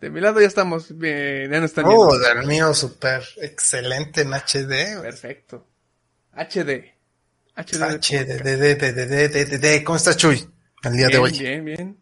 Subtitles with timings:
[0.00, 2.18] De mi lado ya estamos bien, ya no están Oh, viendo.
[2.18, 5.00] del mío, súper excelente en HD.
[5.00, 5.66] Perfecto.
[6.34, 6.92] HD.
[7.56, 7.82] HD.
[8.78, 9.84] HD.
[9.84, 10.46] ¿Cómo estás, Chuy?
[10.82, 11.32] El día de Bien, hoy.
[11.38, 11.96] bien, bien.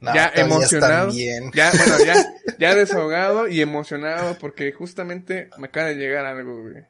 [0.00, 1.10] No, ya emocionado.
[1.12, 2.26] Ya, bueno, ya,
[2.58, 6.86] ya desahogado y emocionado porque justamente me acaba de llegar algo, güey.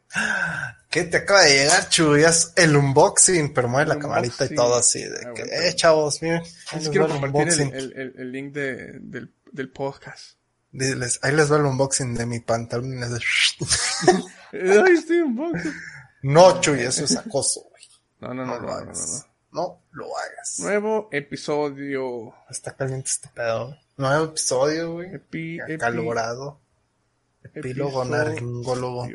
[0.91, 2.23] ¿Qué te acaba de llegar, Chuy?
[2.23, 4.57] Haz el unboxing, pero mueve la camarita y unboxing.
[4.57, 5.03] todo así.
[5.03, 6.43] De Ah, que, bueno, eh, chavos, miren.
[6.75, 7.75] Les quiero compartir el, unboxing.
[7.75, 10.37] el, el- el link de, del, del podcast.
[10.73, 12.93] Diles, ahí les va el unboxing de mi pantalón.
[12.97, 13.21] y les de-
[14.87, 15.59] Ay, estoy un poco.
[16.23, 17.83] No, Chuy, eso es acoso, güey.
[18.21, 19.25] No, no, no, No no, lo no, no, hagas.
[19.27, 19.30] no.
[19.53, 20.61] No lo hagas.
[20.61, 22.33] Nuevo episodio.
[22.49, 23.77] Está caliente este pedo.
[23.97, 25.13] Nuevo episodio, güey.
[25.15, 26.61] Epi, epi- Acalorado.
[27.43, 28.25] Epílogo episodio.
[28.25, 29.09] naringólogo.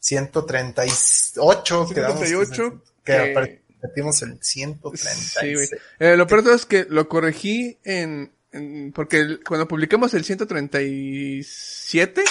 [0.00, 1.86] 138.
[1.94, 3.34] quedamos que 138, Que que-
[3.80, 5.34] repetimos el 136.
[5.40, 5.68] Sí, güey.
[5.98, 12.24] Eh, lo peor es que lo corregí en, en- porque el- cuando publicamos el 137,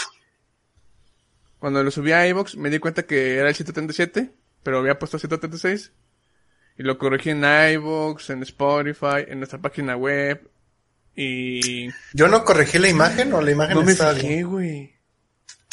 [1.59, 4.31] cuando lo subí a iVoox, me di cuenta que era el 137,
[4.63, 5.91] pero había puesto 136.
[6.78, 10.50] Y lo corregí en iVoox, en Spotify, en nuestra página web.
[11.16, 14.50] Y Yo no corregí la imagen o la imagen no me estaba fijé, bien.
[14.50, 14.95] güey.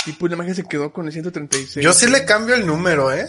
[0.07, 1.83] Y pues la imagen se quedó con el 136.
[1.85, 3.27] Yo sí le cambio el número, ¿eh?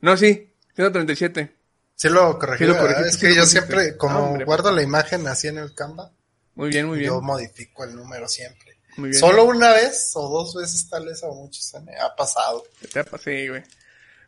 [0.00, 1.56] No, sí, 137.
[1.94, 2.64] Sí lo corregí.
[2.64, 5.58] Sí lo corregiste, es sí que yo siempre, como Hombre, guardo la imagen así en
[5.58, 6.10] el Canva,
[6.54, 7.10] Muy bien, muy bien.
[7.12, 8.76] yo modifico el número siempre.
[8.96, 9.20] Muy bien.
[9.20, 12.64] Solo una vez o dos veces tal vez a muchos se me ha pasado.
[12.92, 13.62] Te ha pas- sí, güey.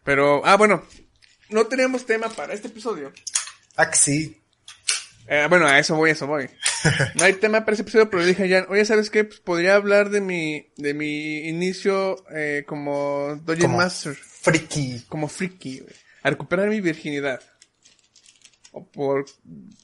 [0.05, 0.85] Pero, ah, bueno,
[1.55, 3.13] no tenemos tema para este episodio.
[3.77, 4.43] Ah, que sí.
[5.27, 6.51] Eh, bueno, a eso voy, a eso voy.
[7.15, 9.25] No hay tema para este episodio, pero le dije a Jan, oye, ¿sabes qué?
[9.25, 15.07] Pues podría hablar de mi, de mi inicio eh, como Dungeon Master, Friki.
[15.09, 15.95] como friki, güey.
[16.23, 17.41] A recuperar mi virginidad.
[18.73, 19.25] O por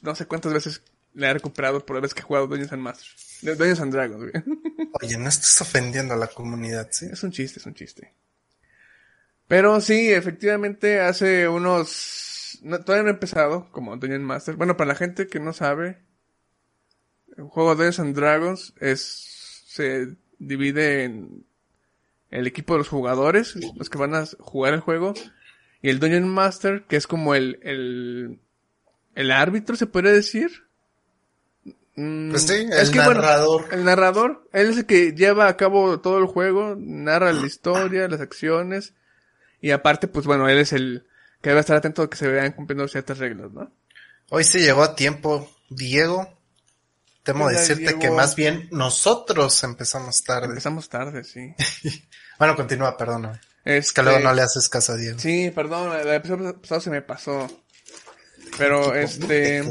[0.03, 0.83] no sé cuántas veces
[1.15, 3.39] le he recuperado por la vez que he jugado Dungeons and Masters.
[3.43, 4.45] Dungeons and Dragons, güey.
[5.03, 7.07] Oye, no estés ofendiendo a la comunidad, ¿sí?
[7.11, 8.13] Es un chiste, es un chiste.
[9.51, 12.61] Pero sí, efectivamente, hace unos...
[12.63, 14.55] no, todavía no he empezado como Dungeon Master.
[14.55, 15.99] Bueno, para la gente que no sabe,
[17.37, 19.65] el juego Dungeons and Dragons es...
[19.67, 21.45] se divide en
[22.31, 25.15] el equipo de los jugadores, los que van a jugar el juego,
[25.83, 27.59] y el Dungeon Master, que es como el...
[27.63, 28.39] el,
[29.17, 30.51] el árbitro, se podría decir.
[31.97, 33.67] Mm, Pues sí, el es que, bueno, narrador.
[33.73, 38.07] el narrador, él es el que lleva a cabo todo el juego, narra la historia,
[38.09, 38.95] las acciones,
[39.61, 41.07] y aparte, pues bueno, él es el
[41.41, 43.73] que debe estar atento a que se vean cumpliendo ciertas reglas, ¿no?
[44.31, 46.37] Hoy sí llegó a tiempo, Diego.
[47.23, 47.99] Temo decirte Diego.
[47.99, 50.47] que más bien nosotros empezamos tarde.
[50.47, 51.55] Empezamos tarde, sí.
[52.39, 53.39] Bueno, continúa, perdona.
[53.67, 55.19] Es Este, que luego no le haces caso a Diego.
[55.19, 57.47] Sí, perdón, el episodio pasado se me pasó.
[58.57, 59.63] Pero este,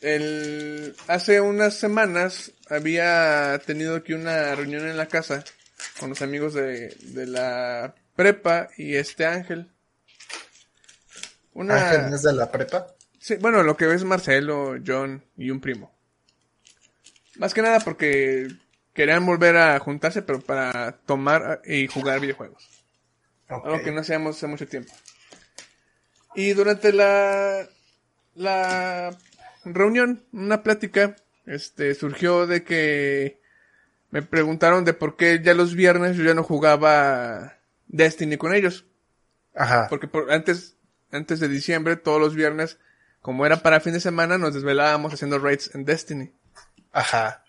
[0.00, 5.44] el, hace unas semanas había tenido aquí una reunión en la casa
[6.00, 9.70] con los amigos de, de la prepa y este Ángel.
[11.54, 12.86] Una, Ángel ¿no es de la prepa.
[13.18, 15.92] Sí, bueno, lo que es Marcelo, John y un primo.
[17.36, 18.48] Más que nada porque
[18.92, 22.68] querían volver a juntarse, pero para tomar y jugar videojuegos.
[23.48, 24.92] Algo que no hacíamos hace mucho tiempo.
[26.34, 27.68] Y durante la,
[28.34, 29.16] la
[29.64, 31.16] reunión, una plática,
[31.46, 33.40] este, surgió de que
[34.10, 37.58] me preguntaron de por qué ya los viernes yo ya no jugaba
[37.92, 38.84] Destiny con ellos.
[39.54, 39.86] Ajá.
[39.88, 40.76] Porque por, antes,
[41.12, 42.78] antes de diciembre, todos los viernes,
[43.20, 46.32] como era para fin de semana, nos desvelábamos haciendo raids en Destiny.
[46.90, 47.44] Ajá.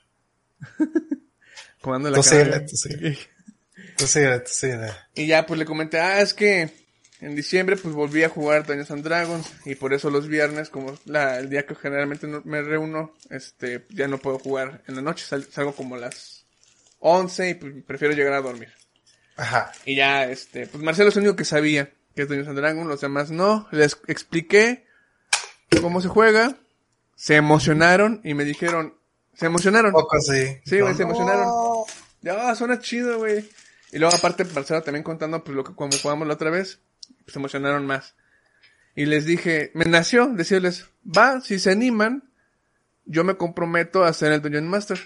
[1.81, 3.17] Comando la tú sigue, tú sigue.
[3.97, 4.93] Tú sigue, tú.
[5.15, 6.71] Y ya, pues le comenté, ah, es que
[7.23, 9.49] en diciembre, pues volví a jugar Dungeons and Dragons.
[9.65, 13.85] Y por eso los viernes, como la, el día que generalmente no, me reúno, este,
[13.89, 15.25] ya no puedo jugar en la noche.
[15.25, 16.45] Salgo como las
[16.99, 18.73] 11 y pues, prefiero llegar a dormir.
[19.35, 19.71] Ajá.
[19.85, 23.01] Y ya, este, pues Marcelo es el único que sabía que es Dungeons and los
[23.01, 23.67] demás no.
[23.71, 24.85] Les expliqué
[25.81, 26.57] cómo se juega,
[27.15, 28.95] se emocionaron y me dijeron,
[29.33, 29.91] se emocionaron.
[29.91, 30.59] Poco sí.
[30.65, 31.47] Sí, güey, se emocionaron.
[32.21, 33.49] Ya, oh, suena chido, güey.
[33.91, 36.79] Y luego aparte Marcelo también contando pues lo que cuando jugamos la otra vez,
[37.23, 38.15] pues, se emocionaron más.
[38.95, 42.29] Y les dije, me nació decirles, va, si se animan,
[43.05, 44.99] yo me comprometo a hacer el Dungeon Master.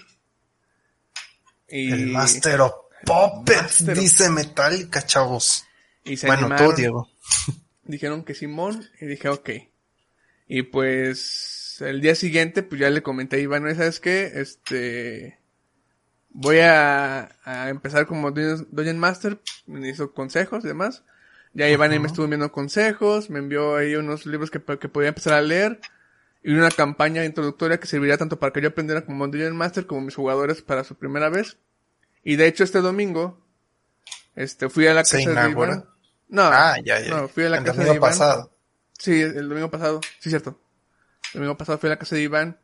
[1.68, 5.64] El Master of Puppets, dice Metallica, chavos.
[6.04, 7.08] Y se bueno, todo, Diego.
[7.84, 9.50] Dijeron que Simón, y dije, ok.
[10.46, 14.32] Y pues, el día siguiente, pues ya le comenté a Iván, ¿sabes qué?
[14.34, 15.38] Este,
[16.30, 17.30] voy a,
[17.68, 21.02] empezar como Dungeon Master, me hizo consejos y demás.
[21.54, 25.08] Ya Iván uh me estuvo enviando consejos, me envió ahí unos libros que, que podía
[25.08, 25.80] empezar a leer
[26.42, 30.02] y una campaña introductoria que serviría tanto para que yo aprendiera como Dungeon Master como
[30.02, 31.58] mis jugadores para su primera vez.
[32.28, 33.42] Y de hecho este domingo
[34.36, 35.86] este fui a la casa de Iván.
[36.28, 36.50] No,
[36.84, 37.08] ya, ya.
[37.08, 38.00] no, fui a la casa de Iván.
[38.00, 38.52] pasado.
[38.98, 40.60] Sí, el domingo pasado, sí cierto.
[41.32, 42.60] El domingo pasado fui a la casa de Iván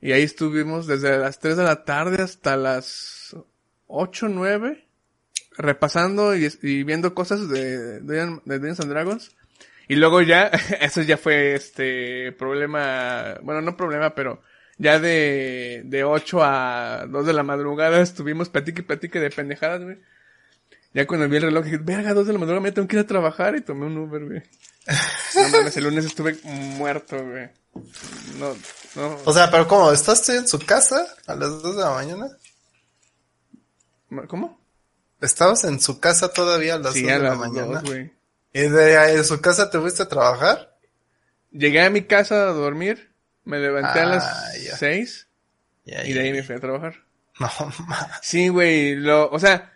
[0.00, 3.36] y ahí estuvimos desde las 3 de la tarde hasta las
[3.86, 4.88] 8, 9
[5.58, 9.36] repasando y, viendo cosas de, de, de Dungeons Dragons.
[9.86, 10.46] Y luego ya,
[10.80, 14.42] eso ya fue este problema, bueno, no problema, pero
[14.78, 19.82] ya de, de 8 a 2 de la madrugada estuvimos platique y platique de pendejadas,
[19.82, 19.98] güey.
[20.94, 23.02] Ya cuando vi el reloj dije, verga, 2 de la madrugada, me tengo que ir
[23.02, 24.42] a trabajar y tomé un Uber, güey.
[25.34, 27.48] No mames, el lunes estuve muerto, güey.
[28.38, 28.54] No,
[28.96, 29.18] no.
[29.24, 29.90] O sea, pero ¿cómo?
[29.92, 32.26] ¿Estás en su casa a las 2 de la mañana?
[34.28, 34.60] ¿Cómo?
[35.22, 37.80] ¿Estabas en su casa todavía a las sí, 2 a de las la mañana?
[37.80, 38.12] Dos, güey.
[38.52, 40.76] ¿Y de, de su casa te fuiste a trabajar?
[41.50, 43.11] Llegué a mi casa a dormir
[43.44, 45.28] me levanté a las ah, seis
[45.84, 46.94] y de ahí me fui a trabajar.
[47.40, 47.48] No,
[47.86, 48.06] man.
[48.22, 49.72] Sí, güey, lo, o sea,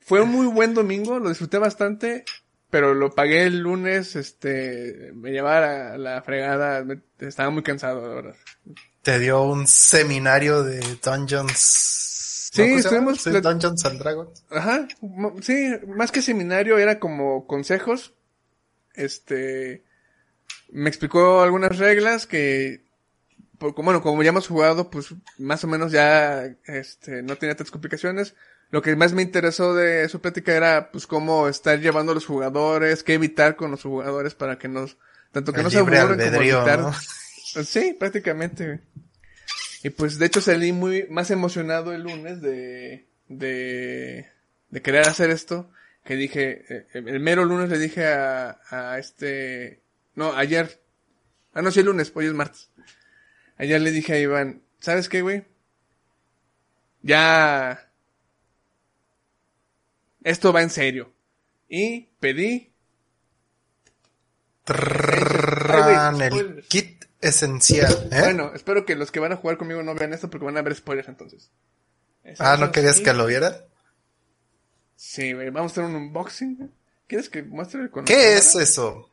[0.00, 2.24] fue un muy buen domingo, lo disfruté bastante,
[2.70, 6.84] pero lo pagué el lunes, este, me llevaba la, fregada,
[7.18, 8.36] estaba muy cansado, la verdad.
[9.02, 12.50] Te dio un seminario de Dungeons.
[12.52, 13.30] Sí, ¿Sí?
[13.40, 14.44] Dungeons and Dragons.
[14.50, 14.86] Ajá,
[15.40, 18.14] sí, más que seminario, era como consejos,
[18.94, 19.84] este,
[20.72, 22.84] me explicó algunas reglas que,
[23.58, 28.34] bueno, como ya hemos jugado, pues más o menos ya este, no tenía tantas complicaciones.
[28.70, 32.24] Lo que más me interesó de su plática era pues cómo estar llevando a los
[32.24, 34.96] jugadores, qué evitar con los jugadores para que nos,
[35.30, 36.92] tanto que no se aburran como evitar.
[37.66, 38.80] Sí, prácticamente.
[39.82, 44.26] Y pues de hecho salí muy más emocionado el lunes de, de,
[44.70, 45.70] de querer hacer esto,
[46.02, 49.81] que dije, eh, el mero lunes le dije a, a este
[50.14, 50.82] no, ayer.
[51.54, 52.70] Ah, no, sí, el lunes, hoy es martes.
[53.56, 55.44] Ayer le dije a Iván, ¿sabes qué, güey?
[57.02, 57.90] Ya.
[60.22, 61.12] Esto va en serio.
[61.68, 62.72] Y pedí.
[64.66, 68.08] El kit esencial.
[68.12, 68.20] ¿eh?
[68.20, 70.62] Bueno, espero que los que van a jugar conmigo no vean esto porque van a
[70.62, 71.50] ver spoilers entonces.
[72.38, 73.66] Ah, ¿no querías que lo viera?
[74.96, 76.72] Sí, güey, vamos a hacer un unboxing.
[77.08, 79.10] ¿Quieres que muestre con ¿Qué es eso?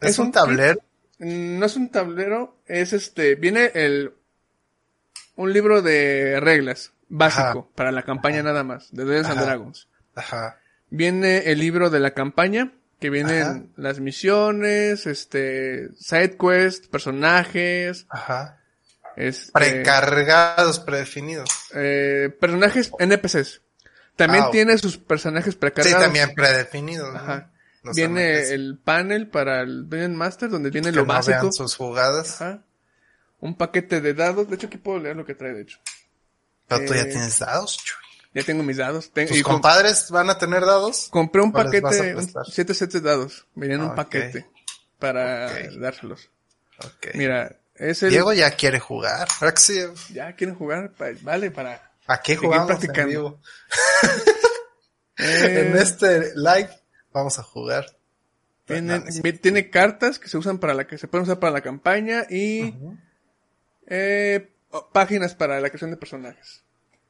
[0.00, 0.80] ¿Es, Es un un tablero?
[1.18, 4.12] No es un tablero, es este, viene el,
[5.36, 7.64] un libro de reglas básico Ajá.
[7.74, 9.44] para la campaña nada más, de Dungeons and Ajá.
[9.46, 9.88] Dragons.
[10.14, 10.58] Ajá.
[10.90, 13.62] Viene el libro de la campaña, que vienen Ajá.
[13.76, 18.60] las misiones, este, side quests, personajes, Ajá.
[19.16, 21.48] este, Precargados, predefinidos.
[21.74, 23.62] eh, personajes NPCs.
[24.16, 26.02] También Ah, tiene sus personajes Sí, precargados.
[26.02, 27.12] también predefinidos.
[27.12, 27.50] ¿no?
[27.94, 31.38] Viene el panel para el Dungeon Master, donde viene que lo no básico.
[31.40, 32.40] vean sus jugadas.
[32.40, 32.62] Ajá.
[33.40, 34.48] Un paquete de dados.
[34.48, 35.78] De hecho, aquí puedo leer lo que trae, de hecho.
[36.68, 37.98] Pero tú ya Eh, tienes dados, Chuy.
[38.34, 39.10] Ya tengo mis dados.
[39.12, 41.08] Ten- ¿Tus y com- compadres van a tener dados?
[41.10, 43.46] compré un ¿O les vas a paquete, un- siete sets de dados.
[43.54, 44.46] Venían en un paquete
[44.98, 46.28] para dárselos.
[47.14, 48.10] Mira, es el...
[48.10, 49.28] Diego ya quiere jugar.
[50.12, 51.92] Ya quieren jugar, vale, para...
[52.08, 53.02] ¿A qué jugamos practicando.
[53.02, 53.40] en vivo?
[55.18, 56.68] Eh, En este live
[57.16, 57.86] vamos a jugar.
[58.66, 62.74] tiene, cartas que se usan para la que se pueden usar para la campaña y
[63.86, 64.50] eh,
[64.92, 66.62] páginas para la creación de personajes.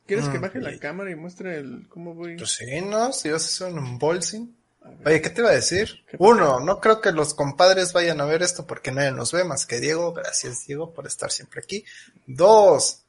[0.06, 2.36] ¿Quieres que Mm, baje la cámara y muestre el cómo voy?
[2.36, 3.12] Pues sí, ¿no?
[3.12, 4.56] Si vas a hacer un unboxing.
[5.04, 6.04] Oye, ¿qué te iba a decir?
[6.18, 9.66] Uno, no creo que los compadres vayan a ver esto porque nadie nos ve más
[9.66, 10.12] que Diego.
[10.12, 11.84] Gracias, Diego, por estar siempre aquí.
[12.28, 13.02] Dos,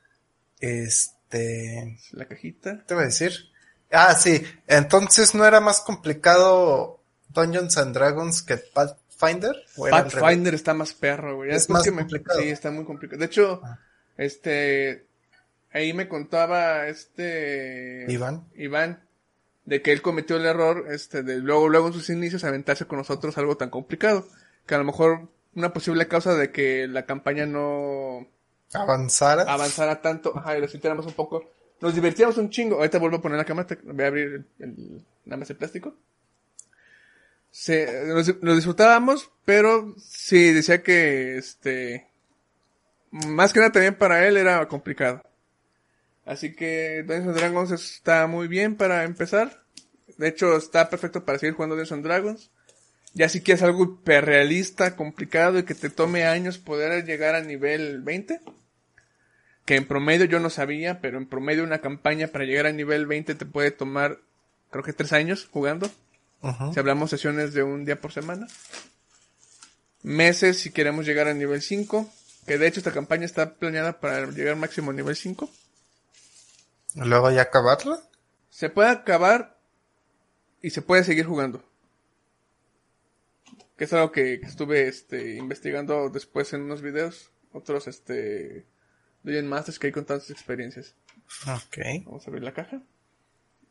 [0.59, 2.79] este, La cajita.
[2.79, 3.51] ¿qué te iba a decir?
[3.91, 9.55] Ah, sí, entonces no era más complicado Dungeons and Dragons que Pathfinder?
[9.89, 11.51] Pathfinder está más perro, güey.
[11.51, 12.39] Es más que me- complicado.
[12.41, 13.19] Sí, está muy complicado.
[13.19, 13.79] De hecho, Ah.
[14.17, 15.05] este,
[15.71, 18.45] ahí me contaba este Iván.
[18.55, 19.01] Iván
[19.65, 22.97] de que él cometió el error, este, de luego, luego en sus inicios aventarse con
[22.99, 24.25] nosotros algo tan complicado,
[24.65, 28.27] que a lo mejor una posible causa de que la campaña no
[28.73, 29.43] Avanzara.
[29.43, 31.49] avanzara tanto, ajá, y lo sintiéramos un poco.
[31.81, 32.77] Nos divertíamos un chingo.
[32.77, 35.95] Ahorita vuelvo a poner la cámara, voy a abrir el, el- nada más el plástico.
[37.51, 42.07] Se, nos, disfrutábamos, pero sí, decía que, este,
[43.11, 45.23] más que nada también para él era complicado.
[46.25, 49.63] Así que Dungeons Dragons está muy bien para empezar.
[50.17, 52.51] De hecho, está perfecto para seguir jugando Dungeons and Dragons.
[53.13, 58.01] Ya si quieres algo hiperrealista, complicado y que te tome años poder llegar a nivel
[58.01, 58.41] 20.
[59.67, 63.05] Que en promedio yo no sabía, pero en promedio una campaña para llegar a nivel
[63.05, 64.21] 20 te puede tomar,
[64.71, 65.91] creo que tres años jugando.
[66.73, 68.47] Si hablamos sesiones de un día por semana.
[70.03, 72.09] Meses si queremos llegar a nivel 5.
[72.45, 75.49] Que de hecho esta campaña está planeada para llegar máximo a nivel 5.
[76.95, 77.99] Y Luego ya acabarla.
[78.49, 79.59] Se puede acabar
[80.61, 81.61] y se puede seguir jugando.
[83.75, 87.31] Que es algo que, que estuve este, investigando después en unos videos.
[87.51, 88.65] Otros este,
[89.27, 90.93] Dungeon Masters que hay con tantas experiencias.
[91.47, 91.77] Ok.
[92.05, 92.81] Vamos a abrir la caja.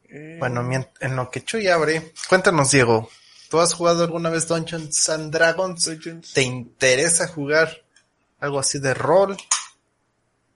[0.09, 0.69] Eh, Bueno,
[1.01, 3.09] en lo que Chuy abre, cuéntanos, Diego.
[3.49, 5.85] ¿Tú has jugado alguna vez Dungeons and Dragons?
[5.87, 6.33] Dungeons.
[6.35, 7.85] ¿Te interesa jugar
[8.41, 9.37] algo así de rol?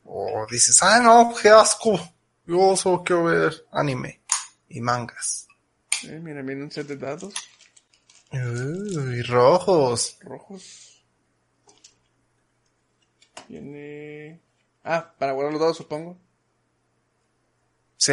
[0.05, 1.99] ¿O dices, ah, no, qué asco?
[2.47, 4.21] Yo solo quiero ver anime
[4.69, 5.47] y mangas.
[6.05, 7.33] Eh, mira, viene un set de dados
[8.33, 10.17] Uy, rojos.
[10.21, 11.03] rojos.
[13.49, 14.41] Viene...
[14.93, 16.19] Ah, para guardar los dados supongo.
[17.97, 18.13] Sí.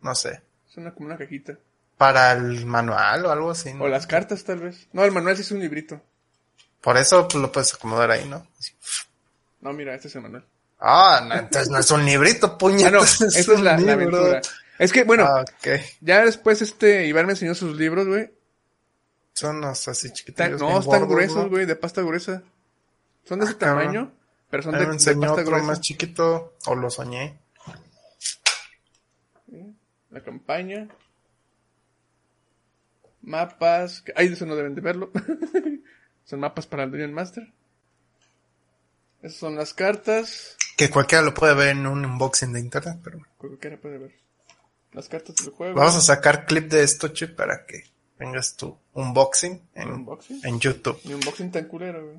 [0.00, 0.40] No sé.
[0.70, 1.58] Es una, como una cajita.
[1.98, 3.74] Para el manual o algo así.
[3.74, 3.84] ¿no?
[3.84, 4.88] O las cartas tal vez.
[4.94, 6.00] No, el manual sí es un librito.
[6.80, 8.46] Por eso pues, lo puedes acomodar ahí, ¿no?
[8.58, 8.72] Así.
[9.60, 10.46] No, mira, este es el manual.
[10.78, 14.40] Ah, no, entonces no es un librito, Ah, no, esta es la, aventura.
[14.78, 15.44] Es que, bueno, Ah,
[16.00, 18.32] ya después este Iván me enseñó sus libros, güey.
[19.34, 20.58] Son unos así chiquitillos.
[20.58, 22.42] no, están gruesos, güey, de pasta gruesa.
[23.24, 24.10] Son de Ah, ese tamaño,
[24.50, 25.66] pero son de, me de enseñó pasta otro gruesa.
[25.66, 27.38] más chiquito, o lo soñé.
[30.10, 30.88] La campaña.
[33.22, 34.02] Mapas.
[34.16, 35.10] Ay, eso no deben de verlo.
[36.24, 37.52] son mapas para el Dungeon Master.
[39.22, 40.56] Esas son las cartas.
[40.76, 44.14] Que cualquiera lo puede ver en un unboxing de internet, pero Cualquiera puede ver.
[44.92, 45.74] Las cartas del juego.
[45.74, 47.84] vamos a sacar clip de esto, Chuy, para que
[48.18, 50.40] tengas tu unboxing en, Unboxing.
[50.44, 50.98] en YouTube.
[51.04, 52.18] Mi unboxing tan culero, güey.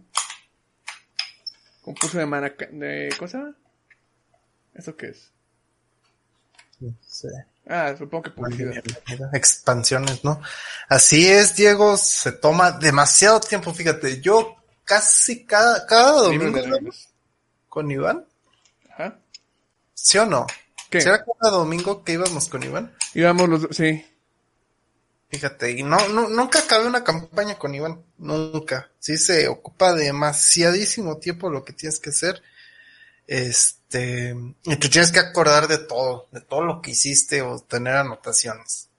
[1.81, 2.67] Concurso de manaca...
[2.71, 3.53] de cosa.
[4.73, 5.31] ¿Eso qué es?
[7.07, 7.27] Sí.
[7.67, 8.83] Ah, supongo que publicidad.
[9.33, 10.41] Expansiones, ¿no?
[10.89, 16.89] Así es, Diego, se toma demasiado tiempo, fíjate, yo casi cada, cada domingo ¿no?
[17.69, 18.25] con Iván,
[18.89, 19.19] Ajá.
[19.93, 20.47] ¿sí o no?
[20.89, 21.01] ¿Qué?
[21.01, 22.93] ¿Será cada domingo que íbamos con Iván?
[23.13, 24.05] Íbamos los dos, sí.
[25.31, 28.91] Fíjate, y no, no, nunca acabé una campaña con Iván, nunca.
[28.99, 32.43] Sí se ocupa demasiadísimo tiempo lo que tienes que hacer.
[33.27, 37.95] Este, y tú tienes que acordar de todo, de todo lo que hiciste o tener
[37.95, 38.89] anotaciones.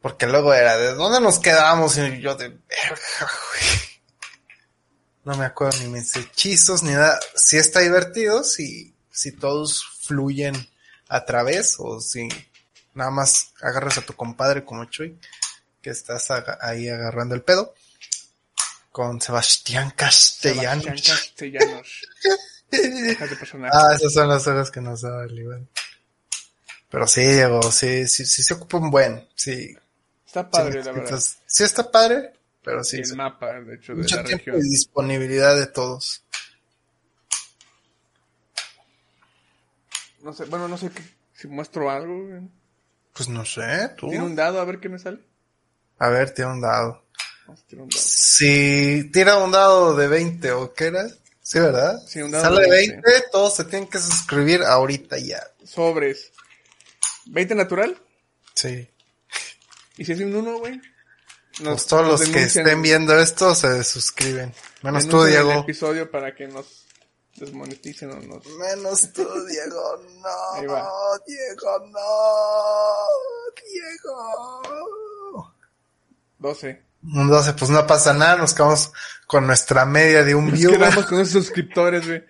[0.00, 1.98] Porque luego era, ¿de dónde nos quedamos?
[1.98, 3.86] Y yo de, verga, güey.
[5.24, 7.20] No me acuerdo ni mis hechizos ni nada.
[7.34, 10.54] Si está divertido, si, si todos fluyen
[11.08, 12.28] a través o si
[12.96, 15.18] nada más agarras a tu compadre como Chuy,
[15.82, 16.28] que estás
[16.60, 17.74] ahí agarrando el pedo,
[18.90, 20.82] con Sebastián Castellanos.
[20.84, 22.06] Sebastián Castellanos.
[23.72, 25.68] Ah, esas son las hojas que nos daba el Iván.
[26.90, 29.76] Pero sí, Diego, sí, sí, sí se ocupa un buen, sí.
[30.26, 31.22] Está padre, sí, la verdad.
[31.46, 34.44] sí está padre, pero Y sí, el sí, mapa, de hecho, de mucho la tiempo
[34.46, 34.66] región.
[34.66, 36.22] y disponibilidad de todos.
[40.22, 41.02] No sé, bueno, no sé qué-
[41.34, 42.40] si muestro algo.
[43.16, 44.08] Pues no sé, tú.
[44.10, 45.18] Tiene un dado, a ver qué me sale.
[45.98, 47.04] A ver, tira un dado.
[47.46, 48.02] Vamos a tirar un dado.
[48.02, 51.06] Si tira un dado de 20 o qué era,
[51.42, 51.98] sí, ¿verdad?
[52.06, 55.42] Sí, un dado Sale de de 20, todos se tienen que suscribir ahorita ya.
[55.64, 56.32] Sobres.
[57.26, 57.96] 20 natural.
[58.54, 58.88] Sí.
[59.96, 60.74] Y si es un 1, güey.
[61.60, 64.52] nos- Pues todos los que estén viendo esto se suscriben.
[64.82, 65.52] Menos tú, el Diego.
[65.60, 66.85] episodio para que nos
[67.38, 68.46] desmoneticen o nos...
[68.46, 70.00] Menos tú, Diego.
[70.54, 70.82] Ahí va.
[70.82, 72.00] No, Diego, no.
[73.72, 75.54] Diego.
[76.38, 76.82] 12.
[77.02, 78.92] Un 12, pues no pasa nada, nos quedamos
[79.26, 82.24] con nuestra media de un Nos view quedamos con esos suscriptores, güey.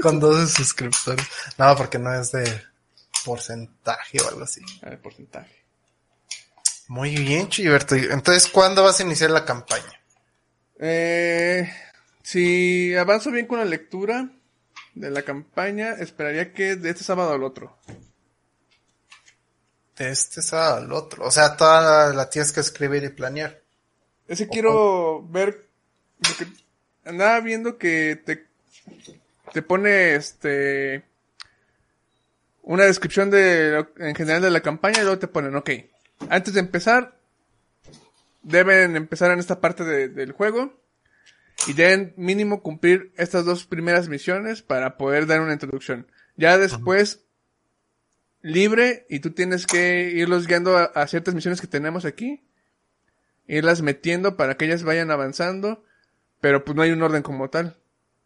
[0.00, 1.26] con 12 suscriptores.
[1.58, 2.62] No, porque no es de
[3.24, 4.60] porcentaje o algo así.
[4.82, 5.62] A ver, porcentaje.
[6.88, 7.94] Muy bien, Chiverto.
[7.94, 10.00] Entonces, ¿cuándo vas a iniciar la campaña?
[10.78, 11.70] Eh,
[12.22, 14.30] si avanzo bien con la lectura
[14.94, 17.76] de la campaña, esperaría que de este sábado al otro.
[19.96, 21.24] De este sábado al otro.
[21.24, 23.60] O sea, toda la, la tienes que escribir y planear.
[24.28, 25.66] Ese quiero ver,
[26.22, 26.46] porque
[27.04, 28.46] andaba viendo que te,
[29.52, 31.04] te pone este
[32.62, 35.70] una descripción de en general de la campaña y luego te ponen, ok,
[36.30, 37.18] antes de empezar,
[38.42, 40.80] deben empezar en esta parte de- del juego
[41.66, 46.06] y deben mínimo cumplir estas dos primeras misiones para poder dar una introducción.
[46.36, 47.24] Ya después,
[48.40, 52.42] libre, y tú tienes que irlos guiando a, a ciertas misiones que tenemos aquí,
[53.46, 55.84] irlas metiendo para que ellas vayan avanzando,
[56.40, 57.76] pero pues no hay un orden como tal.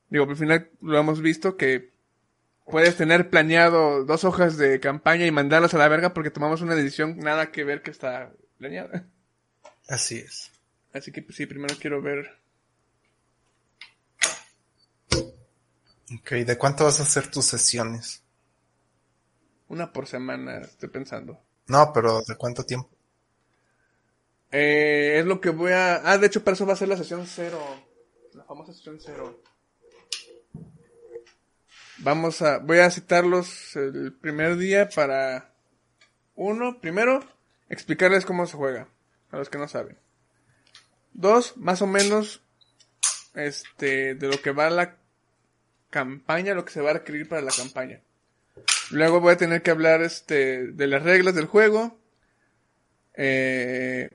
[0.09, 1.91] Digo, al final lo hemos visto que
[2.65, 6.75] puedes tener planeado dos hojas de campaña y mandarlas a la verga porque tomamos una
[6.75, 9.07] decisión nada que ver que está planeada.
[9.89, 10.53] Así es.
[10.93, 12.39] Así que pues sí, primero quiero ver
[16.15, 18.23] Ok, ¿de cuánto vas a hacer tus sesiones?
[19.69, 21.41] una por semana, estoy pensando.
[21.67, 22.89] No, pero ¿de cuánto tiempo?
[24.53, 26.09] Eh, es lo que voy a...
[26.09, 27.61] Ah, de hecho, para eso va a ser la sesión cero.
[28.35, 29.43] La famosa sesión cero.
[31.99, 32.59] Vamos a...
[32.59, 35.53] Voy a citarlos el primer día para...
[36.37, 37.25] Uno, primero,
[37.69, 38.89] explicarles cómo se juega.
[39.33, 39.99] A los que no saben.
[41.13, 42.43] Dos, más o menos...
[43.35, 44.15] Este...
[44.15, 44.97] De lo que va la
[45.91, 48.01] campaña, lo que se va a requerir para la campaña.
[48.91, 51.99] Luego voy a tener que hablar este de las reglas del juego.
[53.15, 54.11] Eh,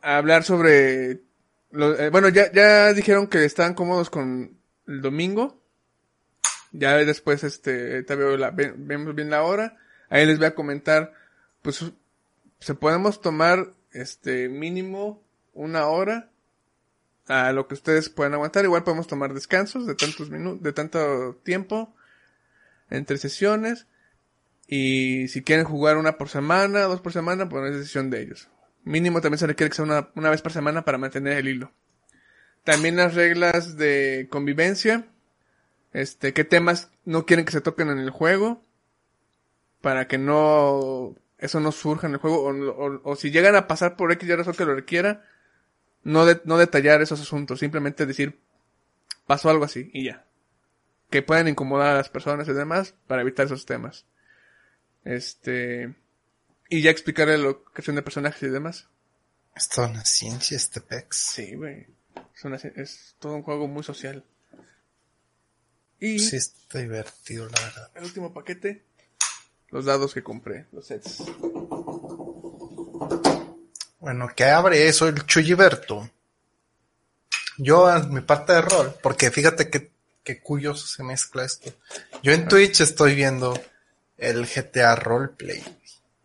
[0.00, 1.20] hablar sobre...
[1.70, 4.56] lo- eh, bueno, ya, ya dijeron que están cómodos con
[4.86, 5.60] el domingo.
[6.72, 8.02] Ya después, este,
[8.38, 9.76] la- ve- vemos bien la hora.
[10.08, 11.12] Ahí les voy a comentar,
[11.62, 11.84] pues,
[12.60, 15.22] se podemos tomar, este, mínimo
[15.54, 16.30] una hora
[17.28, 18.64] a lo que ustedes puedan aguantar.
[18.64, 21.94] Igual podemos tomar descansos de tantos minutos, de tanto tiempo
[22.90, 23.86] entre sesiones.
[24.66, 28.48] Y si quieren jugar una por semana, dos por semana, pues es decisión de ellos.
[28.84, 31.72] Mínimo también se requiere que sea una, una vez por semana para mantener el hilo.
[32.64, 35.06] También las reglas de convivencia.
[35.92, 38.64] Este, qué temas no quieren que se toquen en el juego.
[39.80, 42.44] Para que no, eso no surja en el juego.
[42.44, 45.24] O, o- si llegan a pasar por X y razón que lo requiera,
[46.04, 47.60] no, de- no detallar esos asuntos.
[47.60, 48.40] Simplemente decir,
[49.26, 50.26] pasó algo así y ya.
[51.10, 54.06] Que puedan incomodar a las personas y demás para evitar esos temas.
[55.04, 55.94] Este,
[56.68, 58.88] y ya explicarle la locación de personajes y demás.
[59.54, 61.16] Es toda una ciencia este pex.
[61.16, 61.86] Sí, güey.
[62.34, 64.24] Es, una- es todo un juego muy social.
[66.00, 67.90] Y Sí, está divertido, la verdad.
[67.94, 68.82] el último paquete,
[69.68, 71.22] los dados que compré, los sets.
[74.02, 76.10] Bueno, que abre eso el Chuyiberto.
[77.58, 79.92] Yo en mi parte de rol, porque fíjate que,
[80.24, 81.72] que curioso se mezcla esto.
[82.22, 83.58] Yo en Twitch estoy viendo
[84.16, 85.62] el GTA Roleplay.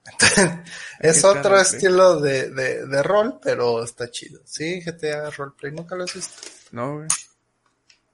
[0.06, 0.52] Entonces,
[1.00, 1.62] es GTA otro Roleplay.
[1.62, 4.42] estilo de, de, de rol, pero está chido.
[4.46, 6.44] Sí, GTA Roleplay, nunca lo has visto.
[6.72, 7.10] No, güey.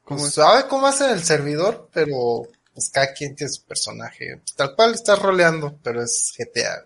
[0.04, 0.36] ¿Cómo Pues, es?
[0.36, 4.42] sabe cómo hace el servidor, pero pues cada quien tiene su personaje.
[4.56, 6.86] Tal cual está roleando, pero es GTA.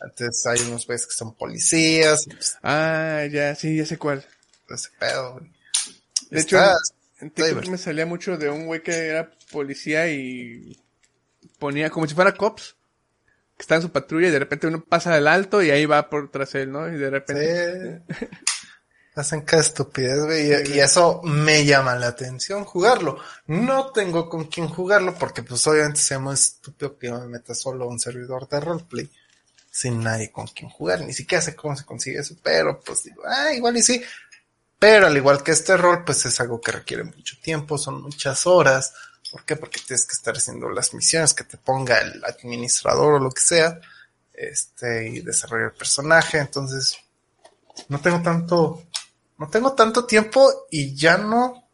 [0.00, 4.24] Antes hay unos güeyes que son policías, pues, Ah, ya, sí, ya sé cuál.
[4.68, 5.52] ese pedo, güey.
[6.30, 6.76] De Está- hecho,
[7.20, 10.78] en TikTok me salía mucho de un güey que era policía y
[11.58, 12.76] ponía como si fuera cops.
[13.56, 16.08] Que está en su patrulla y de repente uno pasa del alto y ahí va
[16.08, 16.86] por tras él, ¿no?
[16.88, 18.02] Y de repente...
[18.18, 18.26] Sí.
[19.16, 20.78] Hacen cada estupidez, güey, y- Sí, y, güey.
[20.80, 23.18] eso me llama la atención jugarlo.
[23.48, 27.52] No tengo con quién jugarlo porque pues obviamente sería muy estúpido que yo me meta
[27.52, 29.10] solo a un servidor de roleplay
[29.78, 31.02] sin nadie con quien jugar.
[31.02, 34.02] Ni siquiera sé cómo se consigue eso, pero pues digo, ah, igual y sí.
[34.76, 38.44] Pero al igual que este rol, pues es algo que requiere mucho tiempo, son muchas
[38.46, 38.92] horas.
[39.30, 39.54] ¿Por qué?
[39.54, 43.40] Porque tienes que estar haciendo las misiones que te ponga el administrador o lo que
[43.40, 43.80] sea.
[44.32, 46.38] Este, y desarrollar el personaje.
[46.38, 46.98] Entonces,
[47.88, 48.82] no tengo tanto,
[49.38, 51.68] no tengo tanto tiempo y ya no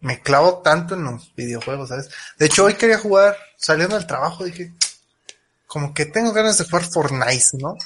[0.00, 2.08] me clavo tanto en los videojuegos, ¿sabes?
[2.38, 4.72] De hecho, hoy quería jugar, saliendo del trabajo, dije,
[5.66, 7.76] como que tengo ganas de jugar Fortnite, ¿no?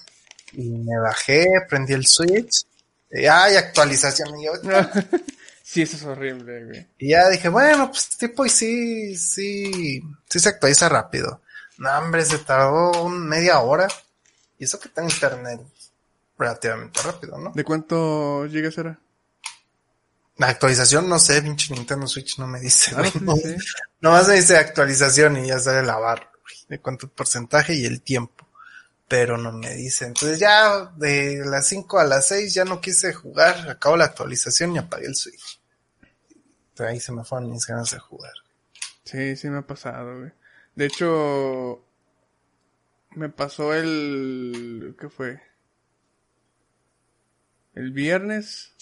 [0.52, 2.64] Y me bajé, prendí el Switch,
[3.10, 4.52] y ay, actualización, y yo,
[5.62, 6.86] sí, eso es horrible, güey.
[6.98, 11.40] y ya dije, bueno, pues tipo, y sí, sí, sí se actualiza rápido.
[11.78, 13.88] No, hombre, se tardó un media hora.
[14.58, 15.60] Y eso que está en internet
[16.38, 17.52] relativamente rápido, ¿no?
[17.54, 18.98] ¿De cuánto gigas era?
[20.36, 23.56] La actualización, no sé, pinche Nintendo Switch no me dice, Ah, sí, No- sí.
[24.00, 26.30] Nomás me dice actualización y ya sale la barra,
[26.68, 28.46] de cuánto porcentaje y el tiempo.
[29.10, 30.06] pero no me dice.
[30.06, 34.72] Entonces ya de las 5 a las 6 ya no quise jugar, acabó la actualización
[34.76, 35.60] y apagué el Switch.
[36.68, 38.32] Entonces ahí se me fueron mis ganas de jugar.
[39.02, 40.30] Sí, sí me ha pasado, güey.
[40.76, 41.84] De hecho,
[43.16, 44.94] me pasó el...
[44.96, 45.42] ¿Qué fue?
[47.74, 48.72] El viernes.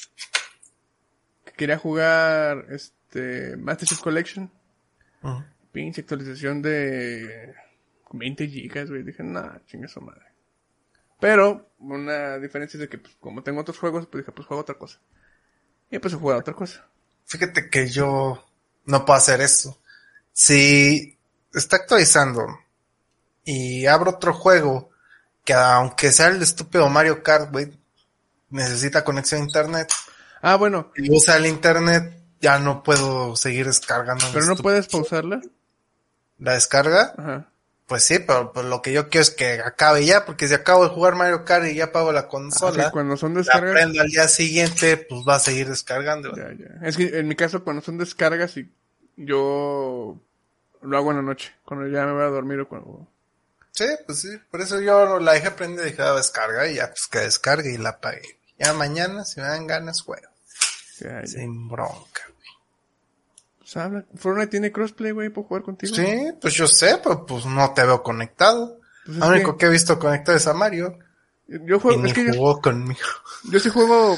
[1.47, 4.53] Que quería jugar este Master Chief Collection.
[5.73, 7.55] Pinche actualización de
[8.13, 9.03] 20 gigas, güey.
[9.03, 10.23] Dije, nah, chinga su madre.
[11.21, 14.63] Pero, una diferencia es de que, pues, como tengo otros juegos, pues dije, pues juego
[14.63, 15.01] otra cosa.
[15.91, 16.87] Y pues jugado otra cosa.
[17.25, 18.45] Fíjate que yo
[18.85, 19.81] no puedo hacer eso.
[20.33, 21.19] Si
[21.53, 22.47] está actualizando
[23.45, 24.91] y abro otro juego
[25.45, 27.73] que aunque sea el estúpido Mario Kart, güey,
[28.51, 29.89] necesita conexión a internet
[30.41, 34.25] Ah, bueno, y usa el internet, ya no puedo seguir descargando.
[34.33, 35.41] pero no puedes pausarla.
[36.39, 37.51] La descarga, Ajá.
[37.87, 40.85] pues sí, pero pues, lo que yo quiero es que acabe ya, porque si acabo
[40.85, 43.73] de jugar Mario Kart y ya pago la consola, cuando son la descargas.
[43.73, 46.35] prendo al día siguiente, pues va a seguir descargando.
[46.37, 46.87] Ya, ya.
[46.87, 48.71] Es que en mi caso, cuando son descargas, y
[49.17, 50.17] yo
[50.83, 53.09] lo hago en la noche, cuando ya me voy a dormir o cuando.
[53.73, 56.89] Sí, pues sí, por eso yo la dejé prendida y dije, "Ah, descarga y ya,
[56.89, 58.39] pues que descargue y la apagué.
[58.59, 60.29] Ya mañana, si me dan ganas, juego.
[61.01, 61.25] Ya.
[61.27, 62.23] Sin bronca.
[63.69, 64.05] Pues habla.
[64.15, 65.95] Fortnite tiene crossplay, güey, puedo jugar contigo.
[65.95, 68.81] Sí, pues yo sé, pero pues no te veo conectado.
[69.05, 70.99] Pues es Lo único que que he visto conectado es a Mario.
[71.47, 73.01] Yo Y juego, ni es que yo, jugó conmigo.
[73.45, 74.17] yo sí juego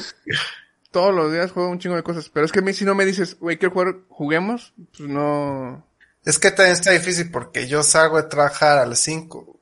[0.89, 2.29] todos los días, juego un chingo de cosas.
[2.29, 5.85] Pero es que a mí si no me dices, güey, quiero jugar, juguemos, pues no.
[6.23, 9.59] Es que también está difícil porque yo salgo de trabajar a las 5.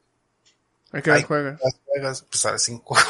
[0.91, 1.23] Hay que ver Ay.
[1.23, 1.59] juegas.
[1.63, 2.97] Las juegas, pues a las 5.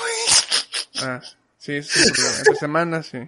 [1.01, 1.21] Ah,
[1.57, 2.37] sí, problema.
[2.39, 3.19] Entre semanas, sí.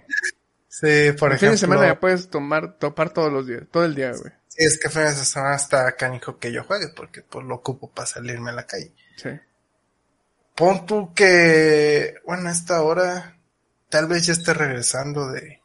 [0.72, 1.50] Sí, por el fin ejemplo.
[1.50, 4.32] de semana ya puedes tomar, topar todos los días, todo el día, güey.
[4.48, 7.90] sí, es que fines de semana está canijo que yo juegue porque pues lo ocupo
[7.90, 8.92] para salirme a la calle.
[9.16, 9.30] Sí.
[10.54, 13.36] Pon tú que, bueno, a esta hora
[13.88, 15.60] tal vez ya esté regresando de,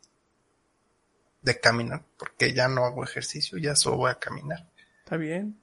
[1.41, 4.67] de caminar, porque ya no hago ejercicio, ya solo voy a caminar.
[5.03, 5.57] Está bien.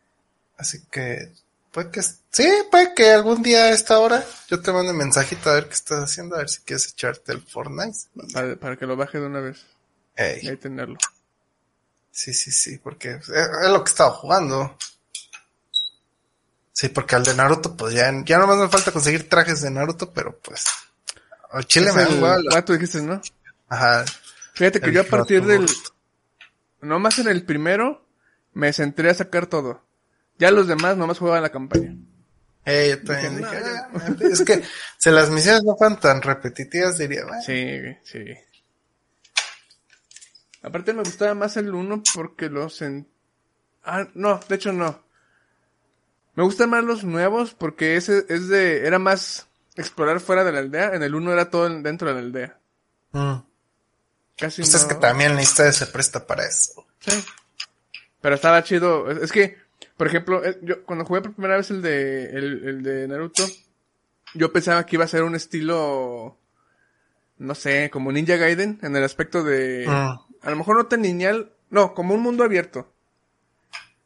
[0.56, 1.32] Así que,
[1.74, 5.54] puede que, sí, puede que algún día a esta hora yo te mande mensajito a
[5.54, 7.98] ver qué estás haciendo, a ver si quieres echarte el Fortnite.
[8.32, 9.66] Para, para que lo baje de una vez.
[10.16, 10.96] Ey, Y ahí tenerlo.
[12.12, 14.78] sí, sí, sí, porque es, es lo que estaba jugando.
[16.72, 20.12] Sí, porque al de Naruto, pues ya, ya nomás me falta conseguir trajes de Naruto,
[20.12, 20.64] pero pues,
[21.50, 22.44] al chile Es me da el igual.
[22.50, 23.20] cuatro dijiste, ¿no?
[23.68, 24.04] Ajá,
[24.54, 25.66] Fíjate que yo a partir del...
[26.80, 28.06] Nomás en el primero
[28.52, 29.82] me centré a sacar todo.
[30.38, 31.94] Ya los demás nomás jugaban la campaña.
[32.66, 34.62] Eh, yo también Dije, "No, "Ah, es que
[34.98, 38.24] si las misiones no fueran tan repetitivas, diría, bueno, Sí, sí.
[40.62, 43.06] Aparte me gustaba más el 1 porque los en...
[43.84, 45.04] Ah, no, de hecho no.
[46.34, 48.86] Me gustan más los nuevos porque ese es de...
[48.86, 50.94] Era más explorar fuera de la aldea.
[50.94, 52.58] En el 1 era todo dentro de la aldea.
[53.12, 53.34] mm.
[54.38, 54.78] Casi Pues no...
[54.80, 56.86] es que también la historia se presta para eso.
[57.00, 57.24] Sí.
[58.22, 59.10] Pero estaba chido.
[59.10, 59.58] Es que,
[59.96, 63.44] por ejemplo, eh, yo cuando jugué por primera vez el de, el, el de Naruto,
[64.34, 66.36] yo pensaba que iba a ser un estilo,
[67.38, 70.46] no sé, como Ninja Gaiden, en el aspecto de, Mm.
[70.46, 72.90] a lo mejor no tan lineal, no, como un mundo abierto.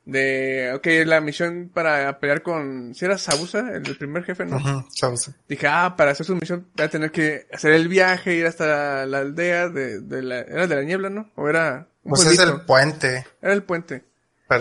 [0.05, 4.59] De, ok, la misión para pelear con, si era Sabusa, el primer jefe, ¿no?
[4.91, 5.31] Sabes.
[5.47, 9.05] Dije, ah, para hacer su misión voy a tener que hacer el viaje, ir hasta
[9.05, 11.31] la aldea de, de la, era de la niebla, ¿no?
[11.35, 13.27] O era un Pues es el puente.
[13.43, 14.05] Era el puente.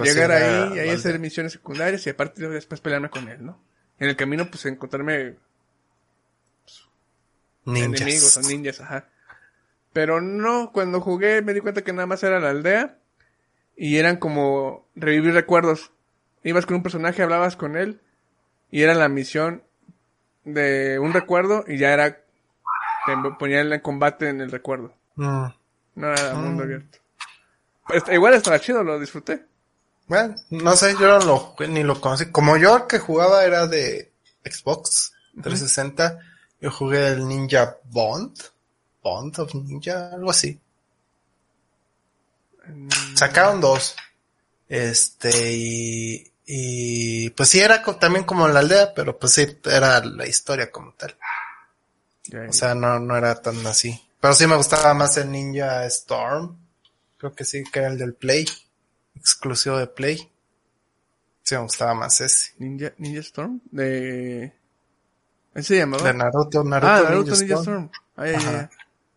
[0.03, 3.61] Llegar ahí y ahí hacer misiones secundarias y aparte después pelearme con él, ¿no?
[3.99, 5.35] En el camino, pues encontrarme
[7.65, 8.01] Ninjas.
[8.01, 9.05] enemigos o ninjas, ajá.
[9.93, 12.97] Pero no, cuando jugué me di cuenta que nada más era la aldea
[13.75, 15.91] y eran como revivir recuerdos.
[16.43, 17.99] Ibas con un personaje, hablabas con él
[18.71, 19.63] y era la misión
[20.45, 22.11] de un recuerdo y ya era
[23.05, 24.93] te ponían en combate en el recuerdo.
[25.15, 25.45] Mm.
[25.95, 26.65] No era mundo Mm.
[26.65, 26.99] abierto.
[27.87, 29.45] Pero está- igual estaba chido, lo disfruté.
[30.07, 32.31] Bueno, no sé, yo no lo ni lo conocí.
[32.31, 34.11] Como yo el que jugaba era de
[34.43, 36.19] Xbox 360,
[36.61, 38.37] yo jugué el Ninja Bond.
[39.03, 40.59] Bond of Ninja, algo así.
[43.15, 43.95] Sacaron dos.
[44.69, 50.25] Este, y, y pues sí, era también como la aldea, pero pues sí, era la
[50.25, 51.17] historia como tal.
[52.49, 54.01] O sea, no, no era tan así.
[54.19, 56.57] Pero sí me gustaba más el Ninja Storm.
[57.17, 58.45] Creo que sí, que era el del Play.
[59.19, 60.31] Exclusivo de Play.
[61.43, 62.53] Sí me gustaba más ese.
[62.59, 64.53] Ninja, Ninja Storm de...
[65.55, 66.03] ¿Ese se llamaba?
[66.03, 67.91] De Naruto, Naruto, ah, Naruto Ninja, Ninja Storm.
[68.15, 68.51] Ah, ya, Ajá.
[68.51, 68.69] ya.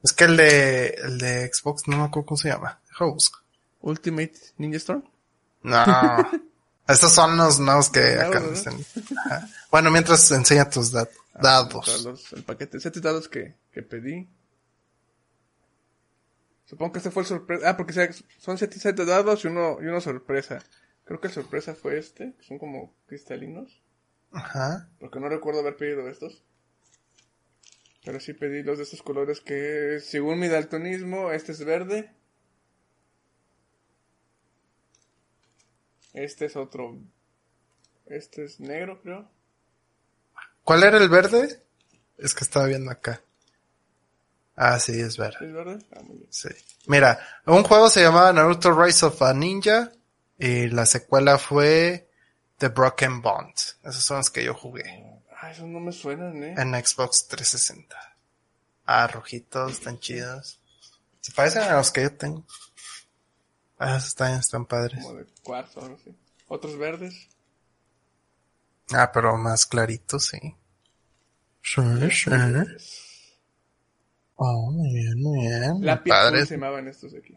[0.02, 2.78] Es que el de, el de Xbox, no me acuerdo cómo se llama.
[3.00, 3.40] Busco.
[3.82, 5.04] Ultimate Ninja Storm.
[5.62, 5.84] No.
[6.88, 8.48] Estos son los nuevos que acá ¿no?
[9.26, 9.48] Ajá.
[9.70, 12.04] Bueno, mientras enseña tus Para dados.
[12.04, 14.28] los- el paquete, siete dados que, que pedí.
[16.70, 17.68] Supongo que este fue el sorpresa.
[17.68, 17.92] Ah, porque
[18.38, 20.62] son siete, siete dados y uno, y uno sorpresa.
[21.02, 23.82] Creo que el sorpresa fue este, que son como cristalinos.
[24.30, 24.88] Ajá.
[25.00, 26.44] Porque no recuerdo haber pedido estos.
[28.04, 32.14] Pero sí pedí dos de estos colores que, según mi daltonismo, este es verde.
[36.12, 37.00] Este es otro.
[38.06, 39.28] Este es negro, creo.
[40.62, 41.64] ¿Cuál era el verde?
[42.16, 43.24] Es que estaba viendo acá.
[44.62, 45.38] Ah, sí, es verde.
[45.72, 45.86] ¿Es?
[45.96, 46.28] Ah, muy bien.
[46.30, 46.50] Sí.
[46.86, 49.90] Mira, un juego se llamaba Naruto Rise of a Ninja
[50.38, 52.10] y la secuela fue
[52.58, 53.54] The Broken Bond.
[53.82, 54.84] Esos son los que yo jugué
[55.40, 56.54] Ah, esos no me suenan, eh.
[56.58, 57.96] en Xbox 360.
[58.84, 60.60] Ah, rojitos, están chidos.
[61.22, 62.44] Se parecen a los que yo tengo.
[63.78, 65.02] Ah, esos están, están padres.
[65.02, 66.14] Como de cuarzo, algo así.
[66.48, 67.30] Otros verdes.
[68.92, 70.54] Ah, pero más claritos, sí.
[71.62, 72.30] Sí, sí.
[74.42, 75.86] Oh, muy bien, muy bien.
[75.88, 76.48] azul padres.
[76.48, 77.36] se llamaban estos de aquí.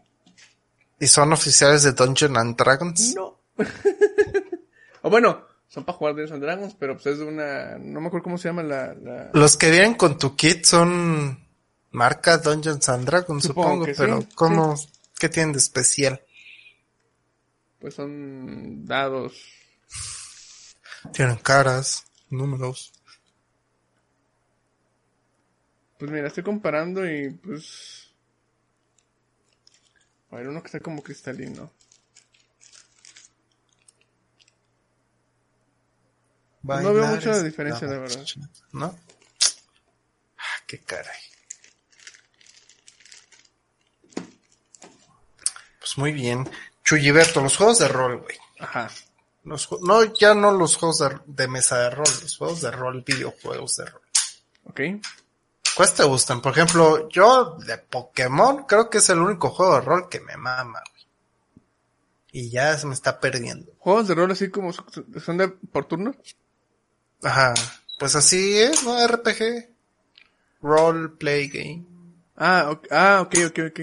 [0.98, 3.14] ¿Y son oficiales de Dungeons and Dragons?
[3.14, 3.38] No.
[5.02, 7.76] o bueno, son para jugar Dungeons and Dragons, pero pues es de una...
[7.78, 8.94] No me acuerdo cómo se llama la...
[8.94, 11.46] la- Los que vienen con tu kit son
[11.90, 14.74] marca Dungeons and Dragons, Supongo supongo, que pero sí, ¿cómo?
[15.18, 16.22] ¿Qué tienen de especial?
[17.80, 19.34] Pues son dados.
[21.12, 22.93] Tienen caras, números.
[26.04, 28.10] Pues mira, estoy comparando y pues...
[30.30, 31.72] A ver, uno que está como cristalino.
[36.62, 38.22] No veo mucha diferencia, la verdad.
[38.72, 38.98] ¿No?
[40.36, 41.22] Ah, qué caray.
[45.78, 46.46] Pues muy bien.
[46.82, 48.36] Chuyiberto, los juegos de rol, güey.
[48.58, 48.90] Ajá.
[49.44, 53.02] Los no, ya no los juegos de, de mesa de rol, los juegos de rol,
[53.06, 54.02] videojuegos de rol.
[54.64, 54.80] Ok.
[55.74, 56.40] ¿Cuáles te gustan?
[56.40, 60.36] Por ejemplo, yo de Pokémon creo que es el único juego de rol que me
[60.36, 61.06] mama, güey.
[62.32, 63.72] Y ya se me está perdiendo.
[63.78, 66.14] Juegos de rol así como son de por turno.
[67.22, 67.54] Ajá.
[67.98, 69.06] Pues así es, ¿no?
[69.06, 69.68] RPG.
[70.62, 71.86] Role play game.
[72.36, 73.80] Ah, ok, ah, ok, ok, ok.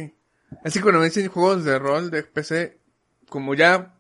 [0.65, 2.77] Así que cuando me dicen juegos de rol de PC,
[3.30, 3.95] como ya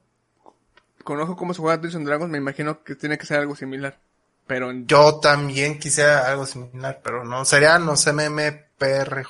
[1.03, 3.99] conozco cómo se juega Dungeons Dragons, me imagino que tiene que ser algo similar.
[4.47, 7.45] Pero en Yo también quisiera algo similar, pero no.
[7.45, 9.25] Serían los MMPR.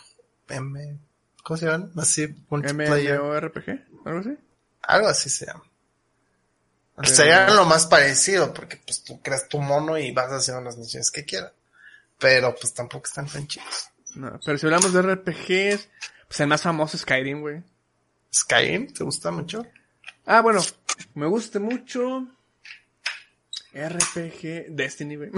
[0.49, 0.97] M,
[1.43, 1.91] ¿Cómo se llaman?
[1.97, 3.19] Así, multiplayer.
[3.19, 3.69] MMORPG,
[4.05, 4.37] algo así.
[4.83, 5.63] Algo así se llama.
[6.95, 10.77] Pero- Sería lo más parecido, porque pues tú creas tu mono y vas haciendo las
[10.77, 11.51] misiones que quieras.
[12.19, 13.89] Pero pues tampoco están tan chidos.
[14.15, 15.87] No, pero si hablamos de RPGs,
[16.27, 17.63] pues el más famoso es Skyrim, güey.
[18.33, 19.65] Skyrim, ¿te gusta mucho?
[20.25, 20.61] Ah, bueno,
[21.15, 22.27] me gusta mucho
[23.73, 25.31] RPG Destiny, güey.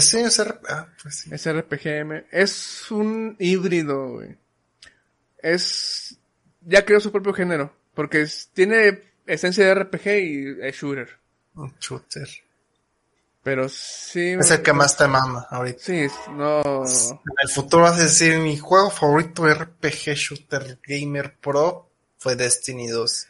[0.00, 1.30] Sé, es R- ah, pues sí.
[1.32, 2.24] Es RPGM.
[2.30, 4.36] Es un híbrido, güey.
[5.42, 6.16] Es...
[6.62, 7.72] Ya creó su propio género.
[7.94, 11.08] Porque es- tiene esencia de RPG y es shooter.
[11.54, 12.28] Un shooter.
[13.42, 14.32] Pero sí...
[14.38, 15.78] Es el que más te mama ahorita.
[15.80, 16.60] Sí, no...
[16.62, 22.88] En el futuro vas a decir, mi juego favorito RPG Shooter Gamer Pro fue Destiny
[22.88, 23.26] 2.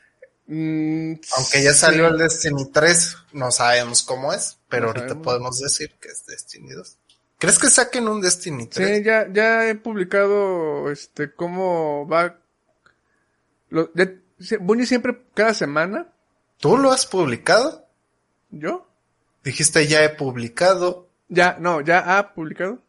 [0.52, 1.78] Mm, Aunque ya sí.
[1.78, 5.24] salió el Destiny 3, no sabemos cómo es, pero No ahorita sabemos.
[5.24, 6.96] podemos decir que es Destiny 2.
[7.38, 8.96] ¿Crees que saquen un Destiny 3?
[8.98, 12.36] Sí, ya, ya he publicado, este, cómo va...
[13.68, 16.08] Lo, ya- sí, Bungie siempre, cada semana,
[16.58, 17.86] ¿Tú lo has publicado?
[18.50, 18.86] ¿yo?
[19.44, 21.08] Dijiste ya he publicado.
[21.28, 22.82] Ya, no, ya ha publicado.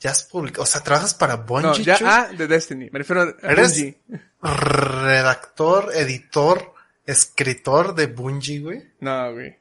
[0.00, 0.64] Ya has publicado.
[0.64, 1.68] O sea, trabajas para Bungie.
[1.68, 2.90] No, ya ha de Destiny.
[2.90, 3.68] Me refiero a ¿Eres?
[3.70, 4.00] Bungie.
[4.42, 6.74] Redactor, editor,
[7.06, 8.82] escritor de Bungie, güey.
[9.00, 9.56] No, güey.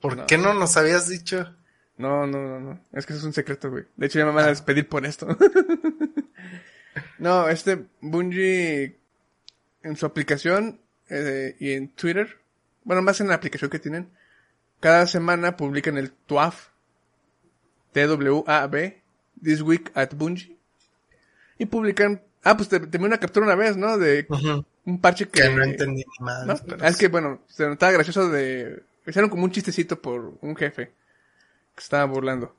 [0.00, 0.26] ¿Por No.
[0.26, 1.54] qué no nos habías dicho?
[1.98, 2.80] No, no, no, no.
[2.92, 3.84] Es que eso es un secreto, güey.
[3.96, 5.26] De hecho, ya me van a despedir por esto.
[7.18, 8.96] no, este Bungie
[9.82, 12.38] en su aplicación eh, y en Twitter,
[12.84, 14.10] bueno, más en la aplicación que tienen,
[14.80, 16.52] cada semana publican el TWAB,
[17.92, 19.02] T-W-A-B,
[19.42, 20.56] This Week at Bungie.
[21.58, 23.96] Y publican, ah, pues te, te una captura una vez, ¿no?
[23.96, 24.26] De
[24.86, 25.42] un parche que...
[25.42, 26.46] Que no entendí ni más.
[26.46, 26.76] ¿no?
[26.86, 28.82] Es que, bueno, se notaba gracioso de...
[29.06, 30.92] Hicieron como un chistecito por un jefe
[31.74, 32.56] que estaba burlando.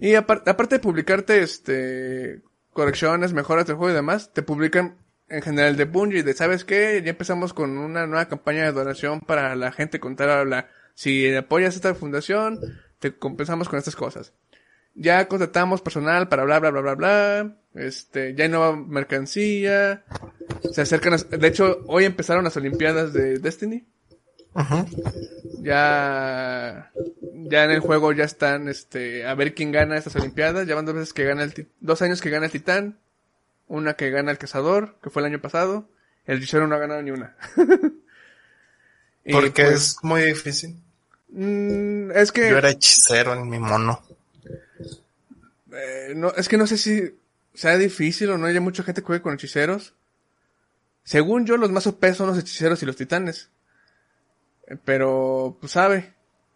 [0.00, 2.40] Y apar- aparte de publicarte, este,
[2.72, 4.96] correcciones, mejoras del juego y demás, te publican
[5.28, 7.00] en general de Bungie, de, ¿sabes qué?
[7.04, 10.68] Ya empezamos con una nueva campaña de donación para la gente con tal, bla.
[10.94, 12.60] Si apoyas esta fundación,
[12.98, 14.32] te compensamos con estas cosas.
[14.94, 17.56] Ya contratamos personal para bla, bla, bla, bla, bla.
[17.74, 20.02] Este, ya hay nueva mercancía.
[20.72, 23.84] Se acercan, a- de hecho, hoy empezaron las Olimpiadas de Destiny.
[24.54, 24.86] Ujú.
[25.60, 26.90] Ya,
[27.32, 30.66] ya en el juego ya están, este, a ver quién gana estas Olimpiadas.
[30.66, 32.98] Ya van dos veces que gana el, dos años que gana el Titán,
[33.68, 35.88] una que gana el Cazador, que fue el año pasado.
[36.26, 37.36] El Hechicero no ha ganado ni una.
[39.30, 40.76] Porque pues, es muy difícil.
[41.28, 44.02] mm, es que, Yo era hechicero en mi mono.
[45.78, 47.18] Eh, no, es que no sé si
[47.54, 49.94] sea difícil o no haya mucha gente que juegue con hechiceros.
[51.04, 53.50] Según yo, los más OP son los hechiceros y los titanes.
[54.66, 56.14] Eh, Pero, pues sabe.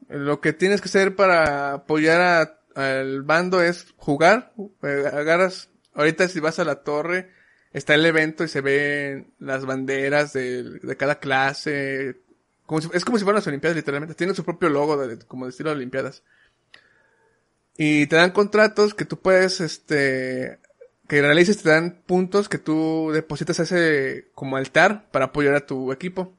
[0.09, 4.53] Lo que tienes que hacer para apoyar al bando es jugar.
[4.83, 7.31] Eh, agarras, ahorita si vas a la torre,
[7.73, 12.21] está el evento y se ven las banderas de, cada clase.
[12.93, 14.15] Es como si fueran las Olimpiadas, literalmente.
[14.15, 16.23] Tienen su propio logo, de- como de estilo de Olimpiadas.
[17.77, 20.59] Y te dan contratos que tú puedes, este,
[21.09, 25.67] que realices, te dan puntos que tú depositas a ese como altar para apoyar a
[25.67, 26.33] tu equipo.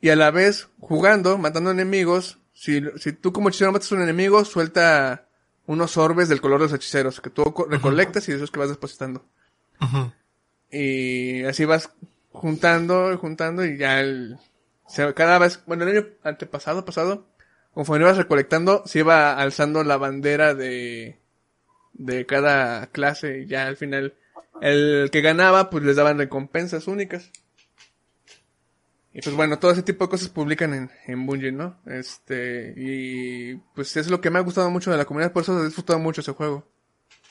[0.00, 4.02] Y a la vez, jugando, matando enemigos, si, si tú como hechicero matas a un
[4.02, 5.26] enemigo, suelta
[5.66, 8.68] unos orbes del color de los hechiceros que tú co- recolectas y esos que vas
[8.68, 9.24] depositando.
[10.70, 11.90] Y así vas
[12.30, 14.38] juntando y juntando y ya el,
[14.86, 17.26] se- cada vez, bueno, el año antepasado, pasado,
[17.78, 21.16] conforme ibas recolectando, se iba alzando la bandera de,
[21.92, 24.14] de cada clase y ya al final
[24.60, 27.30] el que ganaba pues les daban recompensas únicas.
[29.12, 31.80] Y pues bueno, todo ese tipo de cosas publican en, en Bungie, ¿no?
[31.86, 35.62] Este, y pues es lo que me ha gustado mucho de la comunidad, por eso
[35.62, 36.66] he disfrutado mucho ese juego.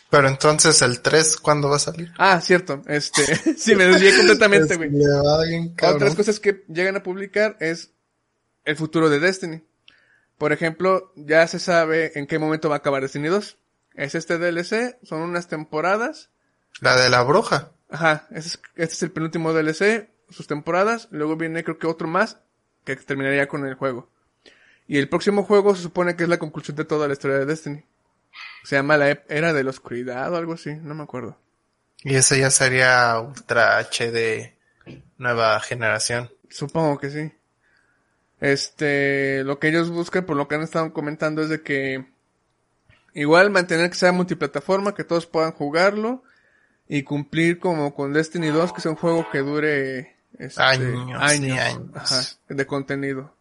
[0.09, 2.13] Pero entonces el 3, ¿cuándo va a salir?
[2.17, 4.91] Ah, cierto, este, sí, me desvié completamente, güey.
[5.93, 7.91] Otras cosas que llegan a publicar es
[8.63, 9.66] el futuro de Destiny.
[10.37, 13.57] Por ejemplo, ya se sabe en qué momento va a acabar Destiny 2.
[13.95, 16.29] Es este DLC, son unas temporadas.
[16.81, 17.71] La de la bruja.
[17.89, 21.07] Ajá, este es, este es el penúltimo DLC, sus temporadas.
[21.11, 22.37] Luego viene creo que otro más
[22.85, 24.09] que terminaría con el juego.
[24.87, 27.45] Y el próximo juego se supone que es la conclusión de toda la historia de
[27.45, 27.83] Destiny.
[28.63, 31.37] Se llama la ep- Era de la Oscuridad o algo así, no me acuerdo.
[32.03, 34.53] Y ese ya sería Ultra HD
[35.17, 36.31] nueva generación.
[36.49, 37.31] Supongo que sí.
[38.39, 42.05] Este, lo que ellos buscan, por lo que han estado comentando, es de que
[43.13, 46.23] igual mantener que sea multiplataforma, que todos puedan jugarlo
[46.87, 51.51] y cumplir como con Destiny 2, que sea un juego que dure este, Años y
[51.51, 51.89] años.
[51.95, 53.33] ajá, de contenido.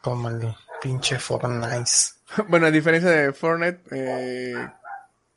[0.00, 1.90] Como el pinche Fortnite.
[2.48, 4.68] bueno, a diferencia de Fortnite, eh,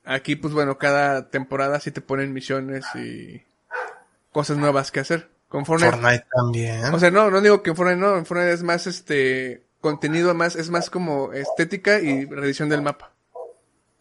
[0.06, 3.44] aquí pues bueno, cada temporada sí te ponen misiones y
[4.32, 5.30] cosas nuevas que hacer.
[5.50, 6.94] Con Fortnite Fortnite también.
[6.94, 10.70] O sea, no, no digo que Fortnite no, Fortnite es más este contenido más, es
[10.70, 13.12] más como estética y reedición del mapa.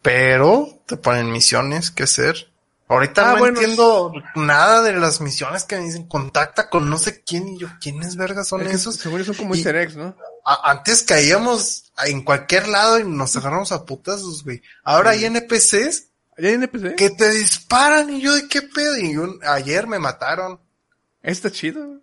[0.01, 2.51] pero te ponen misiones que hacer.
[2.87, 6.97] Ahorita Ah, no bueno, entiendo nada de las misiones que me dicen contacta con no
[6.97, 8.95] sé quién y yo, ¿quiénes vergas son Es esos?
[8.95, 10.15] Según yo son como easter eggs, ¿no?
[10.63, 14.61] Antes caíamos en cualquier lado y nos agarramos a putazos, güey.
[14.83, 16.07] Ahora hay NPCs
[16.39, 16.95] ¿Ya hay NPC?
[16.95, 18.97] que te disparan y yo de qué pedo.
[18.97, 20.59] Y yo- ayer me mataron.
[21.21, 22.01] Está chido.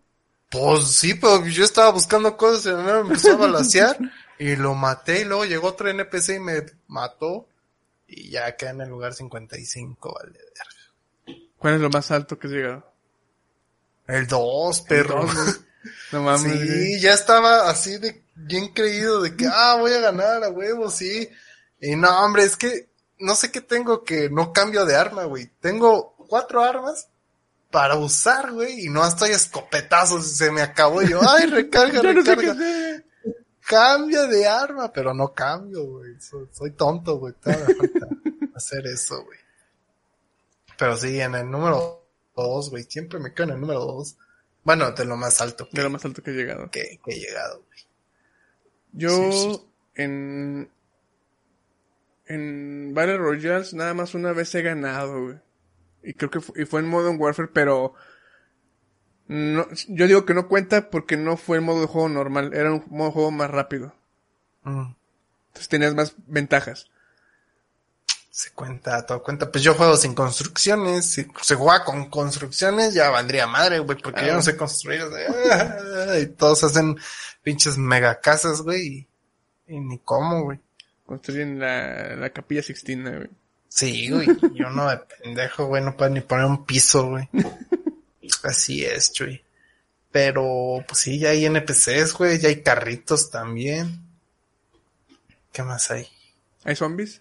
[0.51, 3.99] Pues sí, pero yo estaba buscando cosas y me empezó a balancear
[4.39, 7.49] y lo maté y luego llegó otro NPC y me mató
[8.07, 10.39] y ya quedé en el lugar 55, vale.
[10.39, 11.43] verga.
[11.59, 12.93] ¿Cuál es lo más alto que has llegado?
[14.07, 15.27] El 2, perro.
[15.27, 15.61] Dos.
[16.13, 16.53] No mames.
[16.53, 20.91] Sí, ya estaba así de bien creído de que, ah, voy a ganar a huevo,
[20.91, 21.29] sí.
[21.81, 25.51] Y no, hombre, es que no sé qué tengo que no cambio de arma, güey.
[25.61, 27.09] Tengo cuatro armas
[27.77, 32.25] para usar, güey, y no estoy escopetazos, se me acabó y yo, ay, recarga, no
[32.25, 32.53] sé recarga.
[32.53, 33.05] hacer.
[33.61, 36.19] Cambia de arma, pero no cambio, güey.
[36.19, 37.35] Soy, soy tonto, güey.
[37.35, 38.09] Todavía falta
[38.55, 39.39] hacer eso, güey.
[40.79, 42.03] Pero sí, en el número
[42.35, 42.85] dos, güey.
[42.85, 44.17] Siempre me quedo en el número dos.
[44.65, 46.71] Bueno, de lo más alto De lo más alto que he llegado.
[46.71, 47.81] que, que he llegado, güey.
[48.93, 49.67] Yo Sí, sí.
[49.97, 50.71] en
[52.25, 55.46] en Battle Royales nada más una vez he ganado, güey.
[56.07, 57.95] Y creo que fu- y fue en Modern Warfare, pero
[59.29, 62.73] no, yo digo que no cuenta porque no fue el modo de juego normal, era
[62.73, 63.93] un modo de juego más rápido.
[64.63, 64.93] Mm,
[65.49, 66.89] Entonces tenías más ventajas.
[68.31, 69.51] se cuenta, todo cuenta.
[69.51, 71.07] Pues yo juego sin construcciones.
[71.11, 74.27] Si se juega con construcciones, ya valdría madre, güey, porque Ah.
[74.27, 75.01] yo no sé construir.
[76.23, 76.97] y todos hacen
[77.43, 78.87] pinches mega casas, güey.
[78.87, 80.61] Y, y ni cómo, güey.
[81.07, 83.31] Construyen la, la capilla Sixtina, güey.
[83.77, 84.27] Sí, güey.
[84.55, 85.83] Yo no de pendejo, güey.
[85.83, 87.29] No puedo ni poner un piso, güey.
[88.43, 89.45] Así es, güey.
[90.11, 92.39] Pero, pues sí, ya hay NPCs, güey.
[92.39, 94.01] Ya hay carritos también.
[95.53, 96.09] ¿Qué más hay?
[96.65, 97.21] ¿Hay zombies?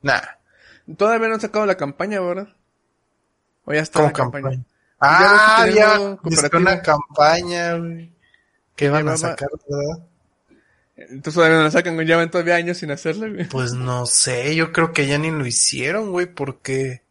[0.00, 0.22] Nah.
[0.96, 2.48] Todavía no han sacado la campaña, ¿verdad?
[3.66, 4.50] O ya está ¿Cómo la campaña.
[4.52, 4.62] Ya
[5.00, 6.16] Ah, ya.
[6.22, 6.58] cooperativo.
[6.62, 8.10] una campaña, güey.
[8.74, 10.06] ¿Qué iban a sacar, verdad?
[10.98, 12.28] Entonces todavía no lo sacan, güey.
[12.28, 13.48] Todavía años sin hacerlo, güey.
[13.48, 17.02] Pues no sé, yo creo que ya ni lo hicieron, güey, porque...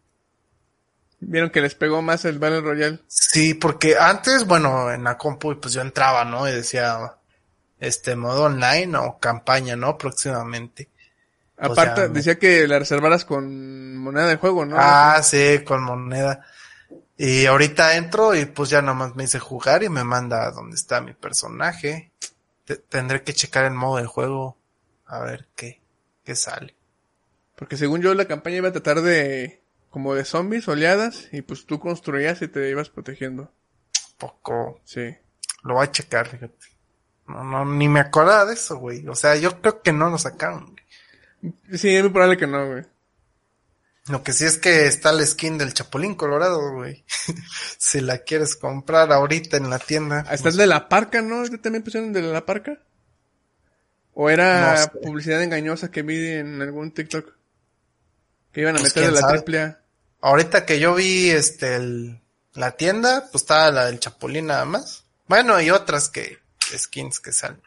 [1.20, 3.00] Vieron que les pegó más el Battle Royale.
[3.08, 6.48] Sí, porque antes, bueno, en la compu, pues yo entraba, ¿no?
[6.48, 7.16] Y decía,
[7.80, 9.98] este, modo online o campaña, ¿no?
[9.98, 10.90] Próximamente.
[11.58, 14.76] O Aparte, sea, decía que la reservaras con moneda de juego, ¿no?
[14.78, 16.46] Ah, sí, con moneda.
[17.18, 20.76] Y ahorita entro y pues ya nomás me hice jugar y me manda a donde
[20.76, 22.12] está mi personaje.
[22.68, 24.58] Te- tendré que checar el modo de juego
[25.08, 25.82] a ver qué,
[26.24, 26.76] qué sale.
[27.56, 31.66] Porque según yo la campaña iba a tratar de como de zombies, oleadas, y pues
[31.66, 33.52] tú construías y te ibas protegiendo.
[34.20, 35.16] Poco, Sí.
[35.64, 36.54] lo voy a checar, fíjate.
[37.28, 39.08] No, no, ni me acordaba de eso, güey.
[39.08, 40.76] O sea, yo creo que no lo sacaron.
[41.42, 41.56] güey.
[41.78, 42.84] Sí, es muy probable que no, güey.
[44.10, 47.04] Lo que sí es que está la skin del Chapulín Colorado, güey.
[47.78, 50.24] si la quieres comprar ahorita en la tienda.
[50.28, 51.44] Ah, Está el de la parca, ¿no?
[51.44, 52.80] ¿Este también pusieron el de la parca?
[54.14, 54.90] ¿O era No sé.
[55.04, 57.34] publicidad engañosa que vi en algún TikTok?
[58.52, 59.34] Que iban a Pues, meter de la sabe.
[59.34, 59.82] triple A.
[60.22, 62.22] Ahorita que yo vi este el-
[62.54, 65.04] la tienda, pues estaba la del Chapulín nada más.
[65.28, 66.40] Bueno, y otras que
[66.76, 67.62] skins que salen.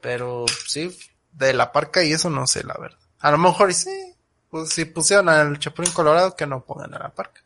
[0.00, 0.96] Pero sí,
[1.32, 2.98] de la parca y eso no sé la verdad.
[3.18, 4.11] A lo mejor sí,
[4.52, 7.40] pues si pusieron al Chapulín Colorado que no pongan a la parca.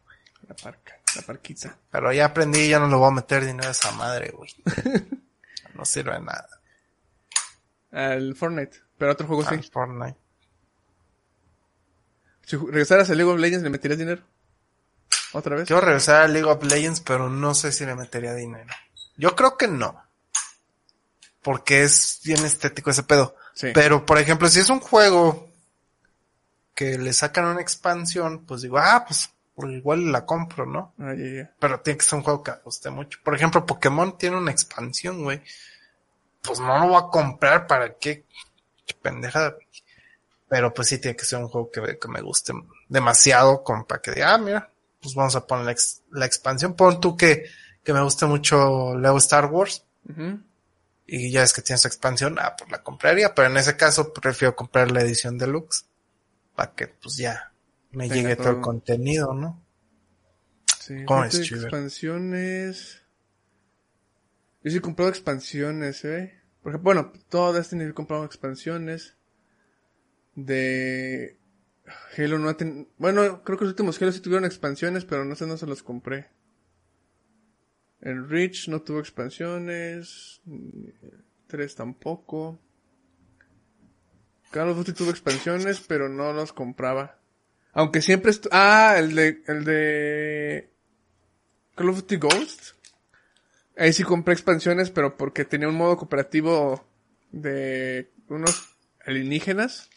[0.49, 1.79] La parca, la parquita.
[1.89, 4.51] Pero ya aprendí, ya no le voy a meter dinero a esa madre, güey.
[5.75, 6.49] no sirve de nada.
[7.93, 8.79] Al Fortnite.
[8.99, 9.71] Pero otro juego Al sí.
[9.71, 10.19] Fortnite.
[12.45, 14.23] Si regresaras a League of Legends, ¿le meterías dinero?
[15.31, 15.69] ¿Otra vez?
[15.69, 18.75] Quiero regresar a League of Legends, pero no sé si le metería dinero.
[19.17, 20.03] Yo creo que no.
[21.41, 23.37] Porque es bien estético ese pedo.
[23.55, 23.69] Sí.
[23.73, 25.46] Pero, por ejemplo, si es un juego
[26.77, 30.95] que le sacan una expansión, pues digo, ah, pues, pues igual la compro, ¿no?
[31.01, 31.55] Ah, ya, ya.
[31.59, 33.19] Pero tiene que ser un juego que guste mucho.
[33.25, 35.43] Por ejemplo, Pokémon tiene una expansión, güey.
[36.43, 38.25] Pues no lo voy a comprar, ¿para qué?
[38.87, 39.67] Qué Pendejada, güey.
[40.49, 42.53] Pero pues sí tiene que ser un juego que, que me guste
[42.89, 44.71] demasiado, como para que diga, ah, mira,
[45.03, 46.75] pues vamos a poner la, ex- la expansión.
[46.75, 47.47] Pon tú que,
[47.83, 49.83] que me guste mucho Lego Star Wars.
[51.09, 53.35] Y ya es que tiene su expansión, ah, pues la compraría.
[53.35, 55.87] Pero en ese caso prefiero comprar la edición deluxe.
[56.57, 57.53] Para que pues ya
[57.93, 59.63] me Tenga llegue todo el contenido, ¿no?
[60.81, 63.03] Sí, ¿Cómo es, expansiones.
[64.63, 66.41] Yo sí he comprado expansiones, ¿eh?
[66.63, 69.17] Por ejemplo, bueno, todo Destiny he comprado expansiones.
[70.35, 71.39] De
[72.17, 75.35] Halo no ha ten- Bueno, creo que los últimos Halo sí tuvieron expansiones, pero no
[75.37, 76.29] sé, no se los compré.
[78.01, 80.41] El Reach no tuvo expansiones.
[81.47, 82.61] 3 tampoco.
[84.51, 87.19] Call of Duty tuvo expansiones, pero no los compraba.
[87.73, 89.43] Aunque siempre estu- Ah, el de...
[89.47, 90.71] El de...
[91.75, 92.63] Call of Duty Ghost.
[93.77, 96.87] Ahí sí compré expansiones, pero porque tenía un modo cooperativo
[97.33, 98.75] de unos
[99.05, 99.91] alienígenas.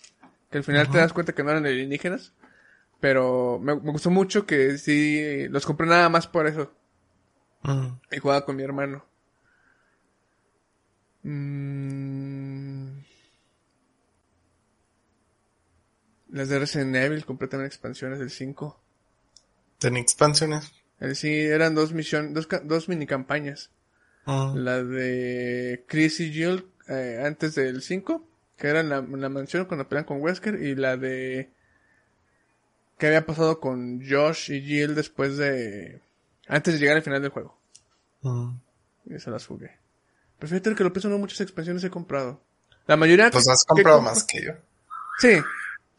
[0.52, 2.34] Que al final te das cuenta que no eran alienígenas.
[3.00, 6.74] Pero me, me gustó mucho que sí los compré nada más por eso.
[8.12, 9.06] Y jugaba con mi hermano.
[11.24, 12.39] Mm.
[16.32, 18.80] Las de Resident Evil compré también expansiones del 5.
[19.80, 20.71] Tenía expansiones.
[20.99, 23.71] El sí eran dos misiones, dos, dos mini campañas.
[24.25, 24.57] Mm.
[24.57, 28.27] La de Chris y Jill eh, antes del 5,
[28.57, 31.49] que era en la, en la mansión cuando pelean con Wesker, y la de
[32.97, 36.01] que había pasado con Josh y Jill después de
[36.47, 37.57] antes de llegar al final del juego.
[38.21, 38.51] Mm.
[39.05, 39.77] Y esas las jugué.
[40.38, 42.41] Pero fíjate que lo pienso, no muchas expansiones he comprado.
[42.88, 44.51] La mayoría Pues has comprado más que yo.
[45.19, 45.41] Sí,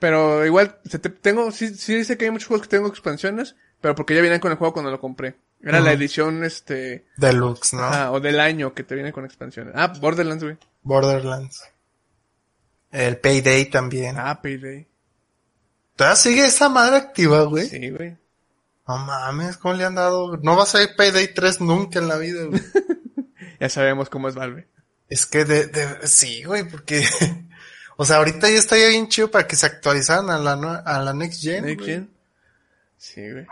[0.00, 3.54] pero igual se te- tengo, sí, sí dice que hay muchos juegos que tengo expansiones,
[3.80, 5.36] pero porque ya vienen con el juego cuando lo compré.
[5.62, 7.82] Era la edición, este, Deluxe, ¿no?
[7.84, 9.74] ah, o del año que te viene con expansiones.
[9.76, 10.56] Ah, Borderlands, güey.
[10.82, 11.62] Borderlands.
[12.90, 14.16] El Payday también.
[14.18, 14.88] Ah, Payday.
[15.96, 17.66] ¿Todavía sigue esa madre activa, güey?
[17.68, 18.16] Sí, güey.
[18.88, 20.38] No mames, ¿cómo le han dado?
[20.38, 22.60] No vas a ir Payday 3 nunca en la vida, güey.
[23.60, 24.66] Ya sabemos cómo es Valve.
[25.10, 27.04] es que de, de, sí, güey, porque,
[28.00, 31.12] o sea, ahorita ya estaría bien chido para que se actualizaran a la, a la
[31.12, 31.66] Next Gen.
[31.66, 31.90] ¿Next güey.
[31.90, 32.10] Gen?
[32.96, 33.46] Sí, güey.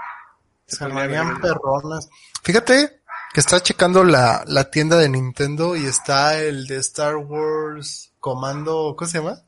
[0.67, 2.09] Se armarían perronas.
[2.43, 3.03] Fíjate
[3.35, 8.95] que está checando la, la tienda de Nintendo y está el de Star Wars Comando,
[8.97, 9.43] ¿cómo se llama?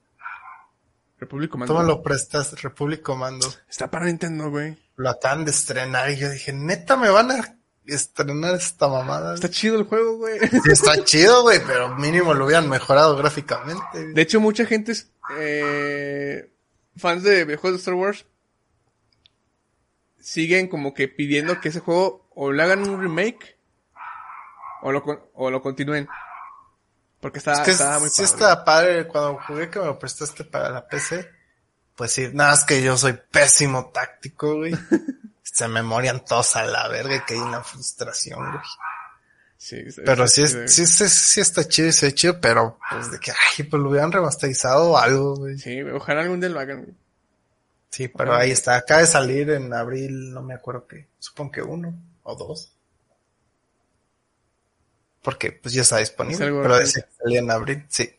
[1.18, 1.72] Republic Commando.
[1.72, 3.50] Toma lo prestas, Republic Commando.
[3.70, 4.76] Está para Nintendo, güey.
[4.96, 9.34] Lo acaban de estrenar y yo dije, neta, me van a estrenar esta mamada.
[9.34, 10.38] Está chido el juego, güey.
[10.38, 14.12] Sí, está chido, güey, pero mínimo lo hubieran mejorado gráficamente.
[14.12, 16.52] De hecho, mucha gente es, eh,
[16.96, 18.26] fans de videojuegos de Star Wars
[20.20, 23.58] siguen como que pidiendo que ese juego o le hagan un remake
[24.82, 26.08] o lo, o lo continúen.
[27.20, 28.32] Porque estaba, Es que estaba muy sí padre.
[28.32, 31.28] estaba padre cuando jugué que me lo prestaste para la PC.
[31.94, 34.72] Pues sí, nada más que yo soy pésimo táctico, güey.
[35.52, 38.62] Se me morían todos a la verga y caí en la frustración, güey.
[39.58, 42.40] Sí, está- Pero está sí, es- sí, sí, sí está chido y se ve chido,
[42.40, 45.58] pero pues de que, ay, pues lo hubieran remasterizado o algo, güey.
[45.58, 46.82] Sí, ojalá algún día lo hagan.
[46.84, 46.94] güey.
[47.90, 48.76] Sí, pero ahí está.
[48.76, 51.08] Acaba de salir en abril, no me acuerdo qué.
[51.18, 51.92] Supongo que uno
[52.22, 52.72] o dos.
[55.22, 56.46] Porque pues ya está Es disponible.
[56.62, 58.10] Pero que salía en abril, sí.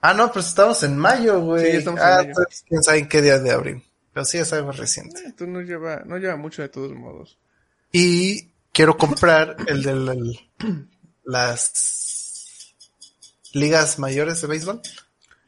[0.00, 1.70] Ah, no, pues estamos en mayo, güey.
[1.72, 2.28] Sí, estamos en ah, mayo.
[2.28, 3.85] entonces, quién sabe en qué día de abril.
[4.16, 5.20] Pero sí es algo reciente.
[5.20, 7.36] Eh, Esto no lleva, no lleva mucho de todos modos.
[7.92, 10.16] Y quiero comprar el de la-
[11.24, 12.72] las
[13.52, 14.80] ligas mayores de béisbol.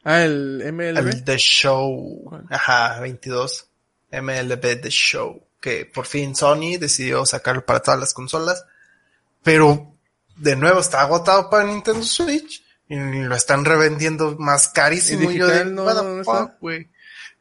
[0.03, 0.97] Ah, el MLB.
[0.99, 2.21] El The Show.
[2.25, 2.45] ¿Cuál?
[2.51, 3.65] Ajá, 22.
[4.11, 5.43] MLB The Show.
[5.59, 8.63] Que por fin Sony decidió sacarlo para todas las consolas.
[9.41, 9.95] Pero
[10.35, 12.63] de nuevo está agotado para Nintendo Switch.
[12.87, 15.31] Y lo están revendiendo más carísimo.
[15.31, 16.57] ¿Y yo de, digital no- no está?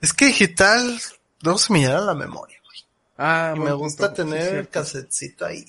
[0.01, 0.99] Es que digital
[1.43, 2.79] no se me llena la memoria, güey.
[3.17, 5.65] Ah, Y me gusta punto, sí, tener el casetcito ahí.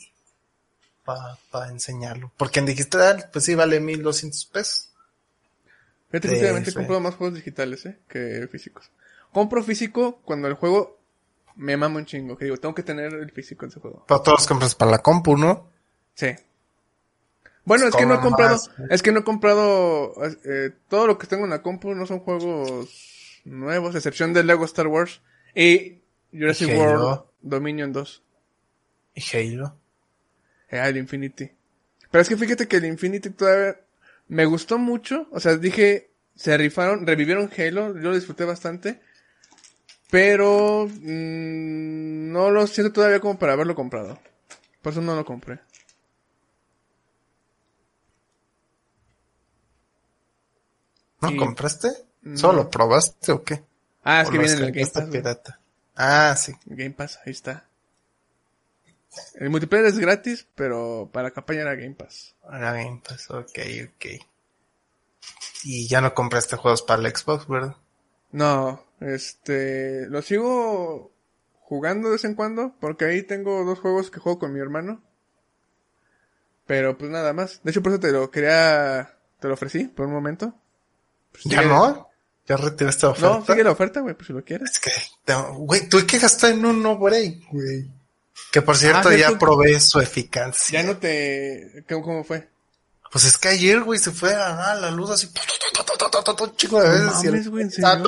[1.51, 2.31] Para enseñarlo.
[2.37, 4.89] Porque en digital, pues sí vale 1200 pesos.
[6.11, 6.73] He sí.
[6.73, 7.99] comprado más juegos digitales, ¿eh?
[8.07, 8.91] Que físicos.
[9.31, 10.99] Compro físico cuando el juego
[11.55, 12.37] me mama un chingo.
[12.37, 14.05] Que digo, tengo que tener el físico en ese juego.
[14.07, 15.69] Pero todos los compras para la compu, ¿no?
[16.13, 16.35] Sí.
[17.65, 18.87] Bueno, es que no he comprado, más, ¿eh?
[18.89, 20.13] es que no he comprado,
[20.43, 24.65] eh, todo lo que tengo en la compu no son juegos nuevos, excepción de Lego
[24.65, 25.21] Star Wars
[25.55, 26.79] y Jurassic Halo.
[27.05, 28.23] World Dominion 2.
[29.15, 29.75] Y Halo.
[30.69, 31.49] Eh, el Infinity.
[32.11, 33.79] Pero es que fíjate que el Infinity todavía
[34.27, 35.27] me gustó mucho.
[35.31, 39.01] O sea, dije, se rifaron, revivieron Halo, yo lo disfruté bastante.
[40.11, 44.19] Pero mm, no lo siento todavía como para haberlo comprado.
[44.81, 45.59] Por eso no lo compré.
[51.21, 51.89] ¿No Y- compraste?
[52.35, 53.63] ¿Solo lo probaste o qué?
[54.03, 55.09] Ah, es ¿O que viene en el Game Pass.
[55.09, 55.59] pirata?
[55.95, 56.53] Ah, sí.
[56.65, 57.65] Game Pass, ahí está.
[59.35, 62.35] El multiplayer es gratis, pero para la campaña era Game Pass.
[62.43, 64.05] Ahora Game Pass, ok, ok.
[65.63, 67.75] Y ya no compraste juegos para el Xbox, ¿verdad?
[68.31, 71.11] No, este, lo sigo
[71.61, 75.01] jugando de vez en cuando, porque ahí tengo dos juegos que juego con mi hermano.
[76.65, 77.61] Pero pues nada más.
[77.63, 80.53] De hecho, por eso te lo quería, te lo ofrecí por un momento.
[81.31, 82.08] Pues, ¿Ya no?
[82.49, 83.37] ¿Ya retiraste la oferta?
[83.39, 84.71] No, sigue la oferta, güey, pues si lo quieres.
[84.71, 84.91] Es que,
[85.55, 87.87] güey, tuve que gastar en un no break, güey.
[88.51, 89.37] Que por cierto Ah, ya ¿cierto?
[89.37, 90.81] probé su eficacia.
[90.81, 92.49] Ya no te, ¿cómo, cómo fue?
[93.11, 96.89] Pues es que ayer, güey, se fue a, a la luz así, un chingo de
[96.89, 97.23] veces.
[97.23, 98.03] el- mames, güey, ¿en Ah.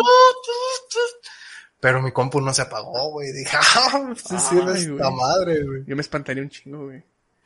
[1.80, 3.32] Pero mi compu no se apagó, güey.
[3.32, 4.88] Dije, ah, esta güey.
[5.16, 5.84] madre, güey.
[5.88, 7.04] Yo me espantaría un chingo, güey.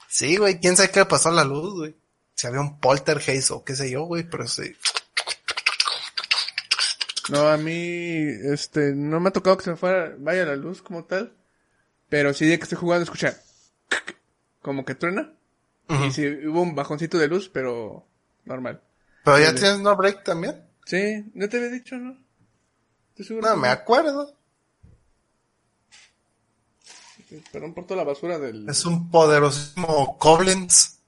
[0.09, 1.95] Sí, güey, quién sabe qué le pasó a la luz, güey.
[2.35, 4.75] Si había un poltergeist o qué sé yo, güey, pero sí.
[7.29, 10.81] No, a mí, este, no me ha tocado que se me fuera, vaya la luz
[10.81, 11.35] como tal.
[12.09, 13.35] Pero sí de que estoy jugando, escucha,
[14.61, 15.33] como que truena.
[15.87, 18.07] Y sí, hubo un bajoncito de luz, pero
[18.43, 18.81] normal.
[19.23, 20.63] Pero ya tienes no break también.
[20.85, 22.17] Sí, no te había dicho, ¿no?
[23.09, 23.49] Estoy seguro.
[23.49, 24.35] No me acuerdo.
[27.51, 28.69] Perdón por toda la basura del...
[28.69, 30.99] Es un poderosísimo Koblenz.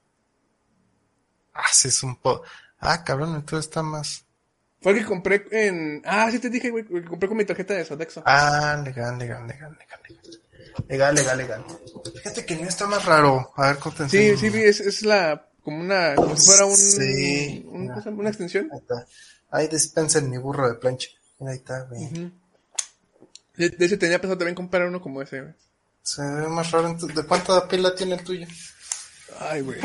[1.54, 2.42] Ah, sí, es un po...
[2.80, 4.24] Ah, cabrón, entonces está más...
[4.80, 6.02] Fue el que compré en...
[6.04, 8.22] Ah, sí te dije, güey, el que compré con mi tarjeta de Sodexo.
[8.24, 10.40] Ah, legal, legal, legal, legal, legal.
[10.88, 11.64] Legal, legal, legal.
[12.14, 13.52] Fíjate que no está más raro.
[13.56, 15.46] A ver, ¿cómo sí, sí, vi, es, es la...
[15.62, 16.14] Como una...
[16.14, 16.76] Como si fuera un...
[16.76, 17.66] Sí.
[17.68, 18.70] una extensión.
[18.72, 19.06] Ahí está.
[19.50, 21.08] Ahí dispensen mi burro de plancha.
[21.40, 22.04] Mira, ahí está, güey.
[22.04, 22.30] Ujú.
[23.56, 25.54] De, de ese tenía pensado también comprar uno como ese, güey.
[26.02, 26.88] Se ve más raro.
[26.88, 28.46] Entonces, ¿De cuánta pila tiene el tuyo?
[29.40, 29.80] Ay, güey.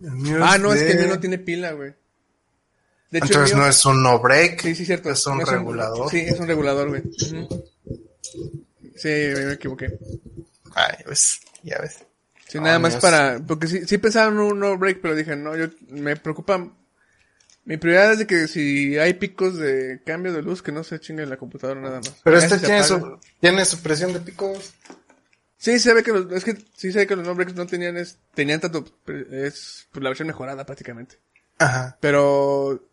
[0.00, 1.94] El mío Ah, no, es que el mío no tiene pila, güey.
[3.10, 4.60] De hecho, Entonces mío- no es un no break.
[4.60, 5.10] Sí, sí, cierto.
[5.10, 6.10] Es un No regulador.
[6.10, 7.02] Sí, es un regulador, güey.
[8.96, 9.98] Sí, me, equivoqué.
[10.74, 11.98] Ay, pues, ya ves.
[12.46, 13.40] Sí, nada más mío para...
[13.46, 16.68] Porque sí, sí pensaba en un no break, pero dije, no, yo me preocupa...
[17.64, 21.00] Mi prioridad es de que si hay picos de cambio de luz, que no se
[21.00, 22.14] chingue la computadora nada más.
[22.24, 24.72] Pero este tiene su, tiene su presión de picos.
[25.58, 26.32] Sí, se ve que los...
[26.32, 27.96] Es que sí se ve que los no breaks no tenían...
[27.96, 28.84] Es, tenían tanto...
[29.30, 31.18] Es pues, la versión mejorada prácticamente.
[31.58, 31.98] Ajá.
[32.00, 32.87] Pero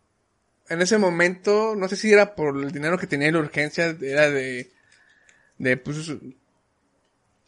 [0.70, 3.96] en ese momento, no sé si era por el dinero que tenía y la urgencia,
[4.02, 4.72] era de,
[5.58, 6.12] de pues,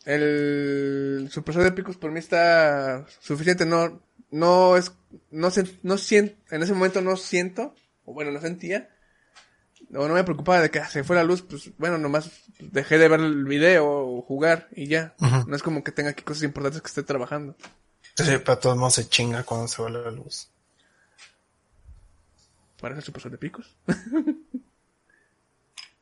[0.06, 4.02] el supresor de picos por mí está suficiente, no,
[4.32, 4.92] no es,
[5.32, 7.74] no sé, no siento, en ese momento no siento,
[8.06, 8.90] o bueno, no sentía,
[9.94, 13.08] o no me preocupaba de que se fue la luz, pues bueno, nomás dejé de
[13.08, 15.14] ver el video o jugar y ya.
[15.48, 17.56] No es como que tenga aquí cosas importantes que esté trabajando.
[18.16, 20.50] Sí, pero todo el mundo se chinga cuando se va la luz.
[22.80, 23.76] Para eso se pasó de picos.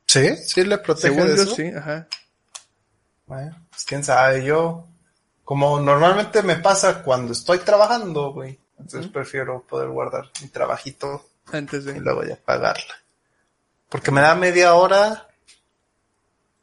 [0.06, 0.36] ¿Sí?
[0.36, 1.54] ¿Sí le protege Según de yo, eso?
[1.54, 2.06] sí, ajá.
[3.26, 4.86] Bueno, pues quién sabe, yo...
[5.44, 8.58] Como normalmente me pasa cuando estoy trabajando, güey.
[8.80, 12.00] Entonces prefiero poder guardar mi trabajito Antes y de...
[12.00, 12.94] luego ya pagarla.
[13.88, 15.28] Porque me da media hora.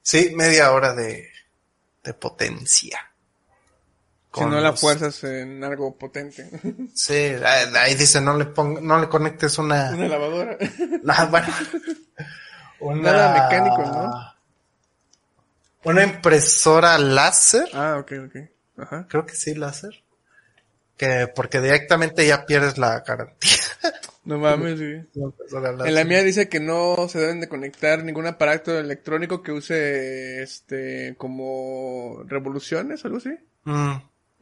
[0.01, 1.29] Sí, media hora de,
[2.03, 3.12] de potencia.
[4.33, 6.49] Si no la los- fuerzas en algo potente.
[6.95, 7.35] Sí,
[7.75, 10.57] ahí dice no le ponga, no le conectes una, Una lavadora.
[11.07, 11.47] Ah, bueno.
[12.79, 13.11] Una...
[13.11, 14.33] Nada mecánico, ¿no?
[15.91, 17.67] Una impresora láser.
[17.73, 18.35] ah, ok, ok.
[18.77, 19.07] Ajá.
[19.09, 20.03] Creo que sí, láser.
[20.97, 23.51] Que porque directamente ya pierdes la garantía.
[24.25, 25.03] No mames, güey.
[25.85, 30.41] En la mía dice que no se deben de conectar ningún aparato electrónico que use
[30.41, 33.37] este como revoluciones algo así.
[33.65, 33.95] Mm,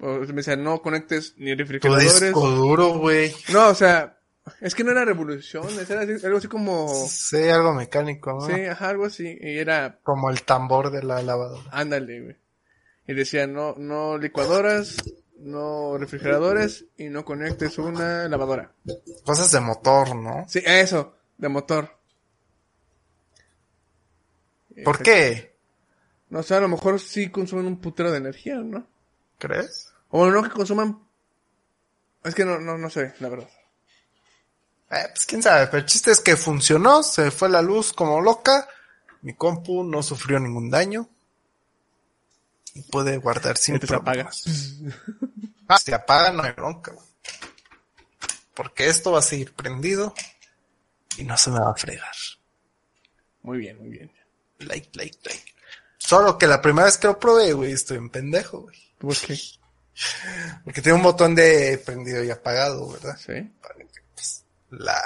[0.04, 2.20] O me decía, no conectes ni tu refrigeradores.
[2.22, 3.32] disco duro, güey.
[3.54, 4.18] No, o sea,
[4.60, 8.42] es que no era revoluciones, era así- algo así como Sí, algo mecánico, ¿no?
[8.48, 11.70] sí, ajá, algo así y era Como el tambor de la lavadora.
[11.72, 12.36] ándale, güey.
[13.08, 14.98] Y decía, no no licuadoras,
[15.38, 18.72] no refrigeradores y no conectes una lavadora.
[19.24, 20.46] Cosas de motor, ¿no?
[20.48, 21.90] Sí, eso, de motor.
[24.84, 25.56] ¿Por qué?
[26.30, 28.88] No sé, a lo mejor sí consumen un putero de energía, ¿no?
[29.38, 29.91] ¿Crees?
[30.12, 31.00] O no que consuman.
[32.24, 33.50] Es que no, no, no sé, la verdad.
[34.92, 38.20] Eh, pues quién sabe, pero el chiste es que funcionó, se fue la luz como
[38.22, 38.68] loca,
[39.22, 41.08] mi compu no sufrió ningún daño
[42.74, 44.30] y puede guardar sin Entonces se apaga.
[44.30, 45.00] problemas.
[45.68, 47.08] Ah, si apaga no hay bronca, güey.
[48.54, 50.14] porque esto va a seguir prendido
[51.18, 52.12] y no se me va a fregar.
[53.44, 54.12] Muy bien, muy bien.
[54.60, 55.56] Like, like, like.
[55.98, 58.78] Solo que la primera vez que lo probé, güey, estoy en pendejo, güey.
[58.98, 59.40] ¿Por qué?
[60.64, 63.18] Porque tiene un botón de prendido y apagado, ¿verdad?
[63.18, 63.34] Sí.
[63.62, 65.02] para que pues, la,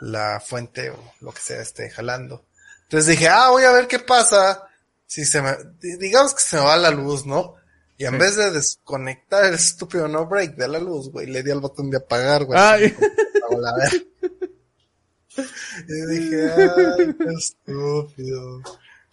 [0.00, 2.44] la fuente o lo que sea esté jalando.
[2.84, 4.68] Entonces dije, ah, voy a ver qué pasa
[5.06, 7.54] si se me, di- digamos que se me va la luz, ¿no?
[7.98, 8.18] Y en Sí.
[8.18, 11.90] vez de desconectar el estúpido no break de la luz, güey, le di al botón
[11.90, 12.58] de apagar, güey.
[12.60, 12.94] Ay.
[13.42, 13.96] Apagó la verga.
[15.88, 18.60] Y dije, ay, qué estúpido.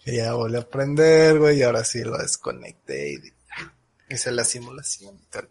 [0.06, 3.16] Y ya volví a prender, güey, y ahora sí lo desconecté y
[4.14, 5.48] hice la simulación y tal.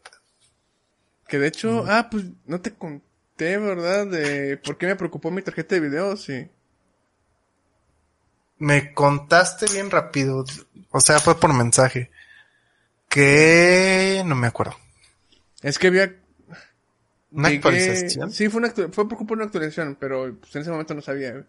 [1.28, 4.08] Que de hecho, ah, pues no te conté, ¿verdad?
[4.08, 6.50] De por qué me preocupó mi tarjeta de video, sí.
[8.58, 10.46] Me contaste bien rápido,
[10.92, 12.12] o sea, fue por mensaje.
[13.10, 14.76] Que no me acuerdo.
[15.62, 16.16] Es que había.
[17.32, 18.32] ¿Una llegué- actualización?
[18.32, 20.94] Sí, fue una actu- fue por culpa de una actualización, pero pues, en ese momento
[20.94, 21.46] no sabía.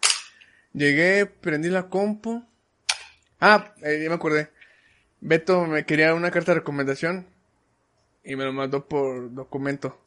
[0.72, 2.44] Llegué, prendí la compu.
[3.40, 4.50] Ah, eh, ya me acordé.
[5.20, 7.26] Beto me quería una carta de recomendación
[8.22, 10.00] y me lo mandó por documento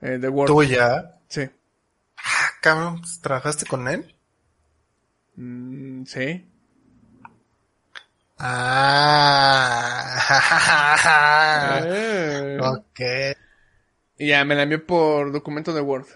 [0.00, 0.48] eh, de Word.
[0.48, 1.16] Tuya.
[1.28, 1.48] Sí.
[2.16, 4.14] Ah, cabrón, pues, ¿trabajaste con él?
[5.36, 6.46] Mm, sí.
[8.38, 9.82] Ah,
[11.84, 12.58] Eh.
[12.60, 13.00] ok.
[14.18, 16.06] Y ya me la envió por documento de Word.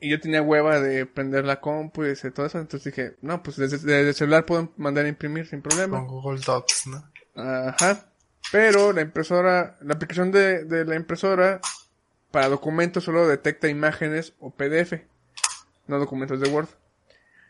[0.00, 2.58] Y yo tenía hueva de prender la compu y todo eso.
[2.58, 5.98] Entonces dije, no, pues desde, desde el celular puedo mandar a imprimir sin problema.
[5.98, 7.10] Con Google Docs, ¿no?
[7.34, 8.06] Ajá.
[8.52, 11.60] Pero la impresora, la aplicación de, de la impresora
[12.30, 14.94] para documentos solo detecta imágenes o PDF,
[15.86, 16.68] no documentos de Word.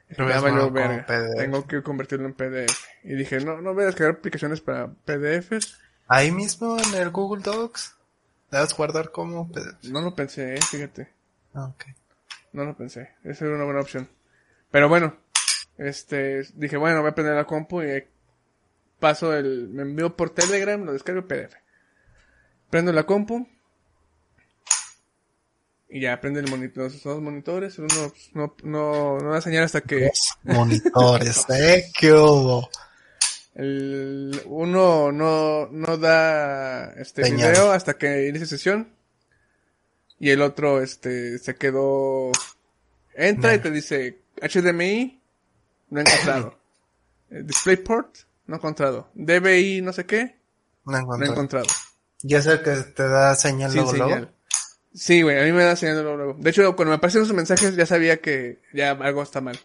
[0.09, 1.07] Verga.
[1.37, 2.85] Tengo que convertirlo en PDF.
[3.03, 5.81] Y dije, no, no voy a descargar aplicaciones para PDFs.
[6.07, 7.97] Ahí mismo en el Google Docs.
[8.51, 9.85] Debes guardar como PDF.
[9.85, 11.09] No lo pensé, eh, fíjate.
[11.55, 11.85] Ah, ok.
[12.53, 13.11] No lo pensé.
[13.25, 14.09] Esa era una buena opción.
[14.71, 15.17] Pero bueno,
[15.79, 18.05] este, dije, bueno, voy a prender la compu y
[19.05, 21.53] paso el, me envío por Telegram, lo descargo PDF.
[22.71, 23.47] Prendo la compu.
[25.91, 29.65] Y ya prende el monitor, los dos monitores, uno pues, no, no, no da señal
[29.65, 30.11] hasta que
[30.45, 31.85] Monitores, ¿eh?
[32.01, 32.71] ¿Qué hubo?
[33.57, 37.51] el, uno no, no da este Señal.
[37.53, 38.89] video hasta que inicie sesión.
[40.19, 42.33] Y el otro, este, se quedó,
[43.13, 45.21] entra y te dice HDMI,
[45.91, 46.59] no encontrado.
[47.31, 49.11] Eh, DisplayPort, no encontrado.
[49.15, 50.39] DVI, no sé qué,
[50.85, 51.29] No no encontré.
[51.29, 51.67] encontrado.
[52.23, 54.31] Ya es el que te da señal Sin luego, luego.
[54.95, 56.35] Sí, güey, a mí me da señal luego, luego.
[56.39, 59.59] De hecho, cuando me aparecen esos mensajes ya sabía que ya algo está mal.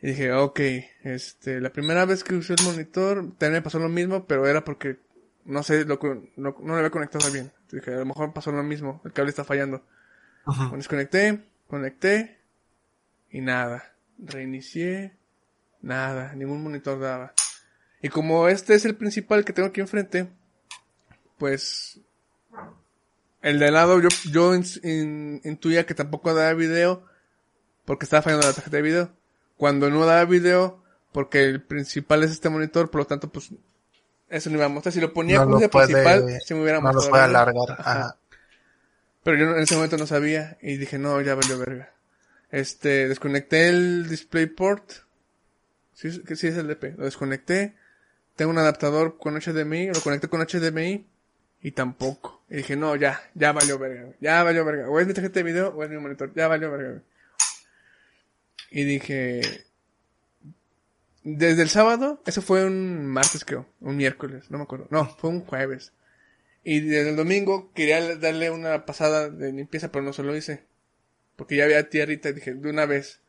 [0.00, 0.60] Y dije, ok,
[1.04, 4.64] este, la primera vez que usé el monitor también me pasó lo mismo, pero era
[4.64, 4.98] porque,
[5.44, 5.98] no sé, lo,
[6.36, 7.52] no, no lo había conectado bien.
[7.70, 9.82] Dije, a lo mejor pasó lo mismo, el cable está fallando.
[10.46, 10.76] Ujú.
[10.76, 12.38] Desconecté, conecté,
[13.30, 13.92] y nada.
[14.18, 15.16] Reinicié,
[15.80, 17.32] nada, ningún monitor daba.
[18.04, 20.28] Y como este es el principal que tengo aquí enfrente,
[21.38, 22.00] pues
[23.42, 27.04] El de al lado yo, yo in- intuía que tampoco daba video
[27.84, 29.10] porque estaba fallando la tarjeta de video.
[29.56, 30.82] Cuando no daba video,
[31.12, 33.50] porque el principal es este monitor, por lo tanto, pues,
[34.30, 34.92] eso no iba a mostrar.
[34.92, 37.10] Si lo ponía No como lo puede- principal, se me hubiera no lo mostrado.
[37.10, 37.40] puede video.
[37.40, 37.80] alargar.
[37.80, 37.90] Ajá.
[38.00, 38.16] Ajá.
[39.22, 41.92] Pero yo en ese momento no sabía y dije, no, ya valió verga.
[42.50, 44.90] Este, desconecté el DisplayPort.
[45.92, 46.94] Sí, que sí es el DP.
[46.98, 47.76] Lo desconecté.
[48.36, 51.06] Tengo un adaptador con HDMI, lo conecté con HDMI
[51.62, 52.42] y tampoco.
[52.50, 54.12] Y dije, no, ya, ya valió verga.
[54.20, 54.88] Ya valió verga.
[54.88, 56.32] O es mi tarjeta de video o es mi monitor.
[56.34, 57.02] Ya valió verga.
[58.70, 59.40] Y dije,
[61.22, 64.88] desde el sábado, eso fue un martes creo, un miércoles, no me acuerdo.
[64.90, 65.92] No, fue un jueves.
[66.64, 70.64] Y desde el domingo quería darle una pasada de limpieza, pero no se lo hice.
[71.36, 73.20] Porque ya había tierrita y dije, de una vez.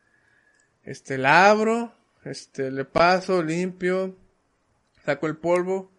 [0.84, 1.94] Este, la abro,
[2.24, 4.16] este, le paso, limpio,
[5.06, 5.92] saco el polvo.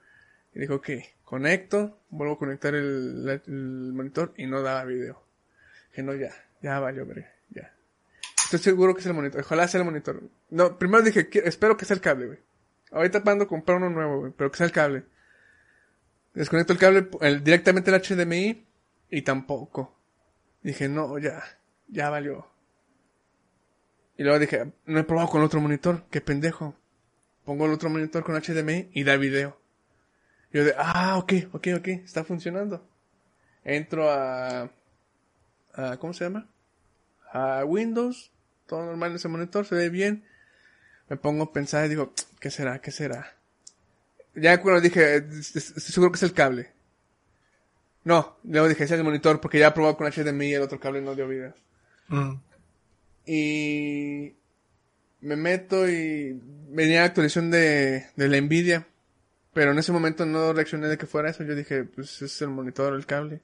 [0.54, 0.90] Y dijo, ok,
[1.24, 3.42] conecto, vuelvo a conectar el,
[3.94, 5.24] monitor y no daba video.
[5.90, 6.32] Dije, no, ya,
[6.62, 7.06] ya valió,
[7.50, 7.74] ya.
[8.44, 10.22] Estoy seguro que es el monitor, ojalá sea el monitor.
[10.50, 12.40] No, primero dije, "Qui- espero que sea el cable, güey.
[12.92, 15.04] Ahorita mando a comprar uno nuevo, güey, pero que sea el cable.
[16.34, 17.10] Desconecto el cable
[17.42, 18.66] directamente el HDMI
[19.10, 19.96] y tampoco.
[20.64, 21.44] Dije, no, ya,
[21.88, 22.48] ya valió.
[24.18, 26.74] Y luego dije, no he probado con otro monitor, qué pendejo.
[27.48, 29.58] Pongo el otro monitor con HDMI y da video.
[30.52, 32.86] Yo de, ah, ok, ok, ok, está funcionando.
[33.64, 34.70] Entro a,
[35.74, 36.50] a ¿cómo se llama?
[37.32, 38.34] A Windows,
[38.66, 40.26] todo normal en ese monitor, se ve bien.
[41.08, 42.82] Me pongo a pensar y digo, ¿qué será?
[42.82, 43.38] ¿Qué será?
[44.36, 46.74] Ya cuando dije, estoy seguro que es el cable.
[48.04, 50.82] No, luego dije, es el monitor porque ya he probado con HDMI y el otro
[50.82, 51.54] cable no dio video.
[52.10, 52.34] Mm.
[53.26, 54.36] Y
[55.28, 58.88] me meto y venía la actualización de, de la Nvidia.
[59.54, 61.44] Pero en ese momento no reaccioné de que fuera eso.
[61.44, 63.42] Yo dije, pues es el monitor, el cable.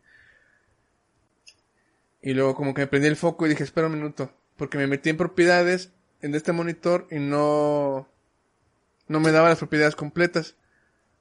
[2.21, 4.31] Y luego como que me prendí el foco y dije, espera un minuto.
[4.55, 8.07] Porque me metí en propiedades en este monitor y no,
[9.07, 10.55] no me daba las propiedades completas.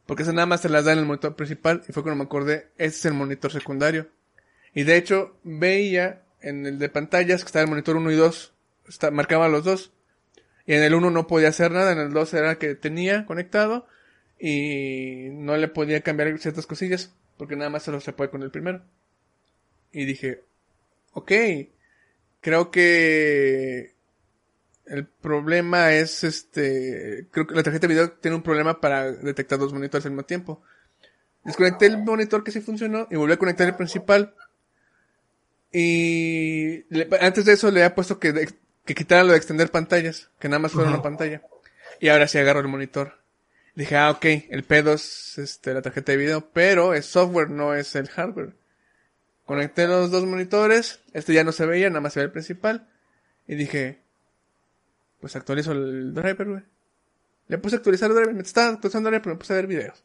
[0.06, 1.82] Porque eso nada más se las da en el monitor principal.
[1.88, 4.08] Y fue cuando me acordé, este es el monitor secundario.
[4.74, 8.52] Y de hecho, veía en el de pantallas que estaba el monitor 1 y 2.
[8.88, 9.92] Está, marcaba los dos.
[10.66, 13.26] Y en el 1 no podía hacer nada, en el 2 era el que tenía
[13.26, 13.86] conectado.
[14.38, 17.12] Y no le podía cambiar ciertas cosillas.
[17.36, 18.82] Porque nada más se lo se puede con el primero.
[19.92, 20.42] Y dije,
[21.12, 21.32] ok,
[22.40, 23.94] creo que
[24.86, 29.58] el problema es este, creo que la tarjeta de video tiene un problema para detectar
[29.58, 30.62] dos monitores al mismo tiempo.
[31.44, 34.34] Desconecté el monitor que sí funcionó y volví a conectar el principal.
[35.72, 36.84] Y
[37.20, 38.48] antes de eso le había puesto que,
[38.84, 41.42] que quitara lo de extender pantallas, que nada más fuera una pantalla.
[42.00, 43.18] Y ahora sí agarro el monitor.
[43.74, 47.74] Dije, ah, ok, el pedo es este, la tarjeta de video, pero es software, no
[47.74, 48.54] es el hardware.
[49.46, 52.88] Conecté los dos monitores, este ya no se veía, nada más se veía el principal.
[53.46, 54.00] Y dije,
[55.20, 56.62] pues actualizo el driver, güey.
[57.48, 59.56] Le puse a actualizar el driver, me estaba actualizando el driver, pero me puse a
[59.56, 60.04] ver videos.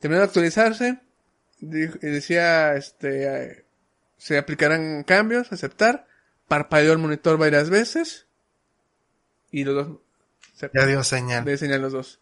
[0.00, 0.98] Terminó de actualizarse,
[1.62, 3.64] y decía, este, eh,
[4.18, 6.06] se aplicarán cambios, aceptar,
[6.52, 8.26] parpadeó el monitor varias veces,
[9.50, 9.96] y los dos,
[10.54, 11.46] se Ya dio señal.
[11.46, 12.20] de señal los dos.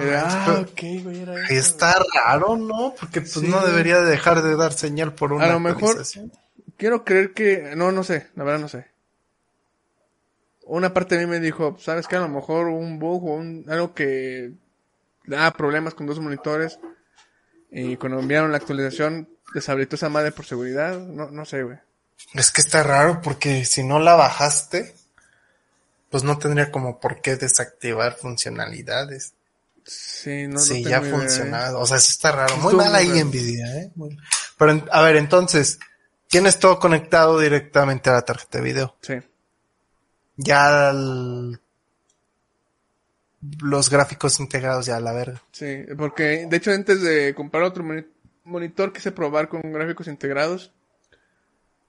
[0.00, 1.52] Ah, pero- ok, güey, era eso.
[1.54, 1.94] está
[2.24, 2.92] raro, ¿no?
[2.98, 3.46] Porque pues Sí.
[3.46, 6.02] no debería de dejar de dar señal por una A lo mejor-.
[6.76, 8.86] Quiero creer que, no, no sé, la verdad no sé.
[10.64, 13.64] Una parte de mí me dijo, sabes que a lo mejor un bug o un,
[13.68, 14.52] algo que
[15.26, 16.80] da problemas con dos monitores
[17.70, 21.78] y cuando enviaron la actualización deshabilitó esa madre por seguridad, no, no sé, güey.
[22.34, 24.94] Es que está raro porque si no la bajaste,
[26.10, 29.34] pues no tendría como por qué desactivar funcionalidades.
[29.84, 31.10] Sí, no, sí, ya ha ¿eh?
[31.10, 31.80] funcionado.
[31.80, 32.56] O sea, sí está raro.
[32.58, 33.24] Muy Estuvo mal muy ahí raro.
[33.26, 33.90] Nvidia, ¿eh?
[33.96, 34.16] Muy-
[34.56, 35.78] Pero, a ver, entonces,
[36.28, 38.96] tienes todo conectado directamente a la tarjeta de video.
[39.02, 39.14] Sí,
[40.36, 41.60] Ya el-
[43.60, 45.42] los gráficos integrados ya a la verga.
[45.50, 48.06] sí, porque de hecho antes de comprar otro moni-
[48.44, 50.72] monitor quise probar con gráficos integrados.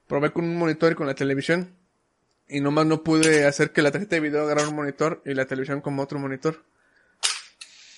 [0.07, 1.75] Probé con un monitor y con la televisión.
[2.47, 5.45] Y nomás no pude hacer que la tarjeta de video agarrara un monitor y la
[5.45, 6.63] televisión como otro monitor.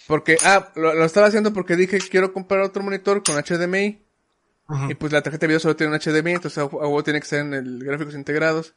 [0.07, 4.05] Porque, ah, lo, lo estaba haciendo porque dije quiero comprar otro monitor con HDMI.
[4.89, 7.27] Y pues la tarjeta de video solo tiene un HDMI, entonces a huevo tiene que
[7.27, 8.73] ser en el gráficos integrados.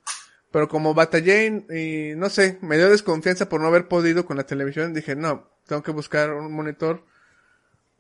[0.51, 4.45] Pero como batallé y no sé, me dio desconfianza por no haber podido con la
[4.45, 7.05] televisión, dije, no, tengo que buscar un monitor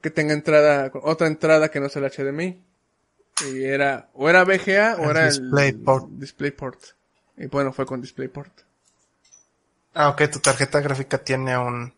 [0.00, 2.62] que tenga entrada, otra entrada que no sea el HDMI.
[3.46, 6.08] Y era, o era VGA o El era DisplayPort.
[6.10, 6.80] el DisplayPort.
[7.36, 8.60] Y bueno, fue con DisplayPort.
[9.94, 11.94] Ah, ok, tu tarjeta gráfica tiene un,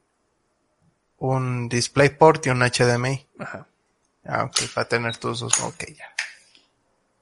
[1.18, 3.26] un DisplayPort y un HDMI.
[3.38, 3.66] Ajá.
[4.24, 6.04] Ah, ok, para tener tus dos, ok, ya.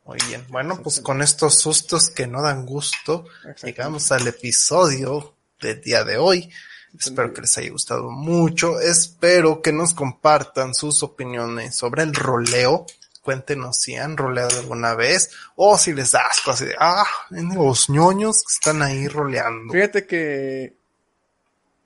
[0.04, 0.44] Muy bien.
[0.48, 3.26] Bueno, pues con estos sustos que no dan gusto,
[3.62, 6.50] llegamos al episodio del día de hoy.
[6.98, 8.80] Espero que les haya gustado mucho.
[8.80, 12.86] Espero que nos compartan sus opiniones sobre el roleo.
[13.29, 17.91] Cuéntenos si han roleado alguna vez o si les da asco así de, ah, los
[17.91, 19.70] ñoños que están ahí roleando.
[19.70, 20.79] Fíjate que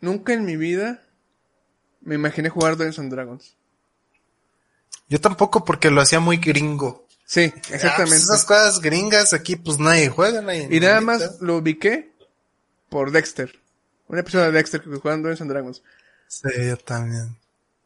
[0.00, 1.02] nunca en mi vida
[2.00, 3.56] me imaginé jugar Dungeons and Dragons.
[5.08, 7.08] Yo tampoco porque lo hacía muy gringo.
[7.26, 8.16] Sí, Ah, pues exactamente.
[8.18, 11.18] esas cosas gringas aquí pues nadie juega, nadie Y nada invita.
[11.26, 12.12] más lo ubiqué
[12.88, 13.52] por Dexter.
[14.06, 15.82] Un episodio de Dexter que jugaba en Dungeons and Dragons.
[16.28, 17.36] Sí, yo también.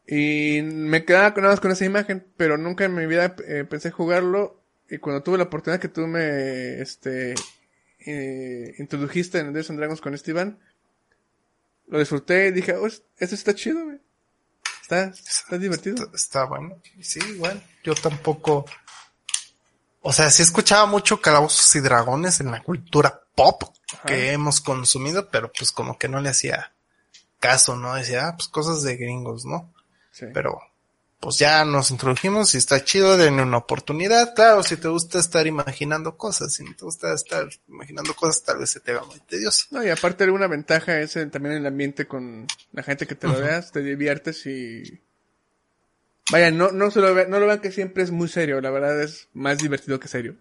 [0.07, 3.65] Y me quedaba con- nada más con esa imagen, pero nunca en mi vida eh,
[3.69, 4.61] pensé jugarlo.
[4.89, 7.35] Y cuando tuve la oportunidad que tú me este,
[8.05, 10.59] eh, introdujiste en Dungeons and Dragons con Esteban,
[11.87, 13.99] lo disfruté y dije, oh, esto está chido, güey.
[14.81, 15.95] Está, está divertido.
[16.05, 16.81] Está, está bueno.
[17.01, 17.61] Sí, igual.
[17.83, 18.65] Yo tampoco.
[20.01, 23.63] O sea, sí escuchaba mucho calabozos y dragones en la cultura pop
[24.05, 26.71] que hemos consumido, pero pues como que no le hacía
[27.41, 27.93] caso, ¿no?
[27.95, 29.73] Decía, ah, pues cosas de gringos, ¿no?
[30.17, 30.25] Sí.
[30.33, 30.59] Pero
[31.19, 34.35] pues ya nos introdujimos y está chido, denle una oportunidad.
[34.35, 38.59] Claro, si te gusta estar imaginando cosas, si no te gusta estar imaginando cosas, tal
[38.59, 39.65] vez se te haga muy tedioso.
[39.71, 43.27] No, y aparte alguna ventaja es el- también el ambiente con la gente que te
[43.27, 45.01] rodeas, te diviertes y...
[46.31, 48.69] Vaya, no, no, se lo ve- no lo vean que siempre es muy serio, la
[48.69, 50.35] verdad es más divertido que serio.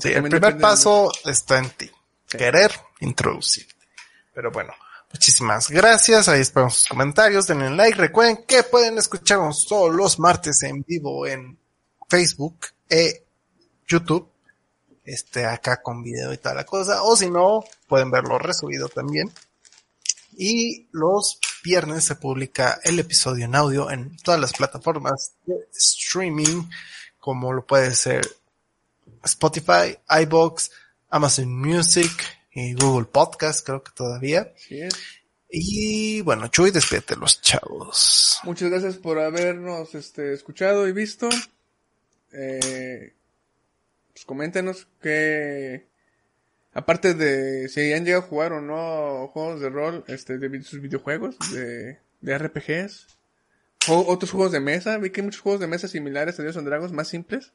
[0.00, 1.90] Sí, el primer de- paso está en ti.
[2.26, 2.38] Sí.
[2.38, 2.70] Querer
[3.00, 3.74] introducirte.
[4.32, 4.72] Pero bueno,
[5.12, 6.28] muchísimas gracias.
[6.28, 7.46] Ahí esperamos sus comentarios.
[7.46, 7.98] Denle like.
[7.98, 11.58] Recuerden que pueden escucharnos todos los martes en vivo en
[12.08, 13.24] Facebook e
[13.86, 14.28] YouTube.
[15.04, 17.02] Este, acá con video y toda la cosa.
[17.02, 19.30] O si no, pueden verlo resubido también.
[20.36, 26.64] Y los viernes se publica el episodio en audio en todas las plataformas de streaming,
[27.18, 28.22] como lo puede ser
[29.22, 30.70] Spotify, iBox,
[31.10, 32.10] Amazon Music
[32.54, 34.52] y Google Podcast, creo que todavía.
[34.68, 34.94] Es.
[35.48, 38.38] Y bueno, Chuy, despídete los chavos.
[38.44, 41.28] Muchas gracias por habernos este, escuchado y visto.
[42.32, 43.12] Eh,
[44.12, 45.86] pues coméntenos que,
[46.72, 50.80] aparte de si han llegado a jugar o no juegos de rol, este, de sus
[50.80, 53.08] videojuegos, de, de RPGs,
[53.88, 56.58] o otros juegos de mesa, vi que hay muchos juegos de mesa similares a Dungeons
[56.58, 57.52] and Dragons más simples.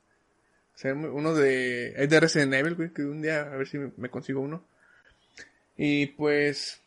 [0.76, 3.80] O sea, uno de, hay de Resident Evil, güey, que un día a ver si
[3.80, 4.64] me consigo uno.
[5.78, 6.82] Y pues,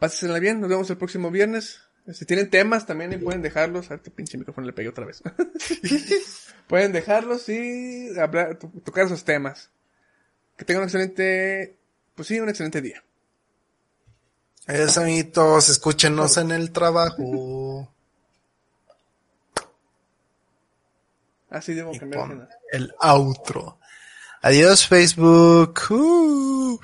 [0.00, 1.80] Pásensela bien, nos vemos el próximo viernes.
[2.12, 3.90] Si tienen temas también y pueden dejarlos.
[3.90, 5.22] A este pinche micrófono le pegué otra vez.
[6.66, 9.70] pueden dejarlos y hablar, tocar esos temas.
[10.56, 11.76] Que tengan un excelente,
[12.14, 13.04] pues sí, un excelente día.
[14.66, 17.92] Adiós, amiguitos, escúchenos en el trabajo.
[21.50, 23.78] Así debo y cambiar el outro.
[24.40, 25.78] Adiós, Facebook.
[25.90, 26.80] Uh.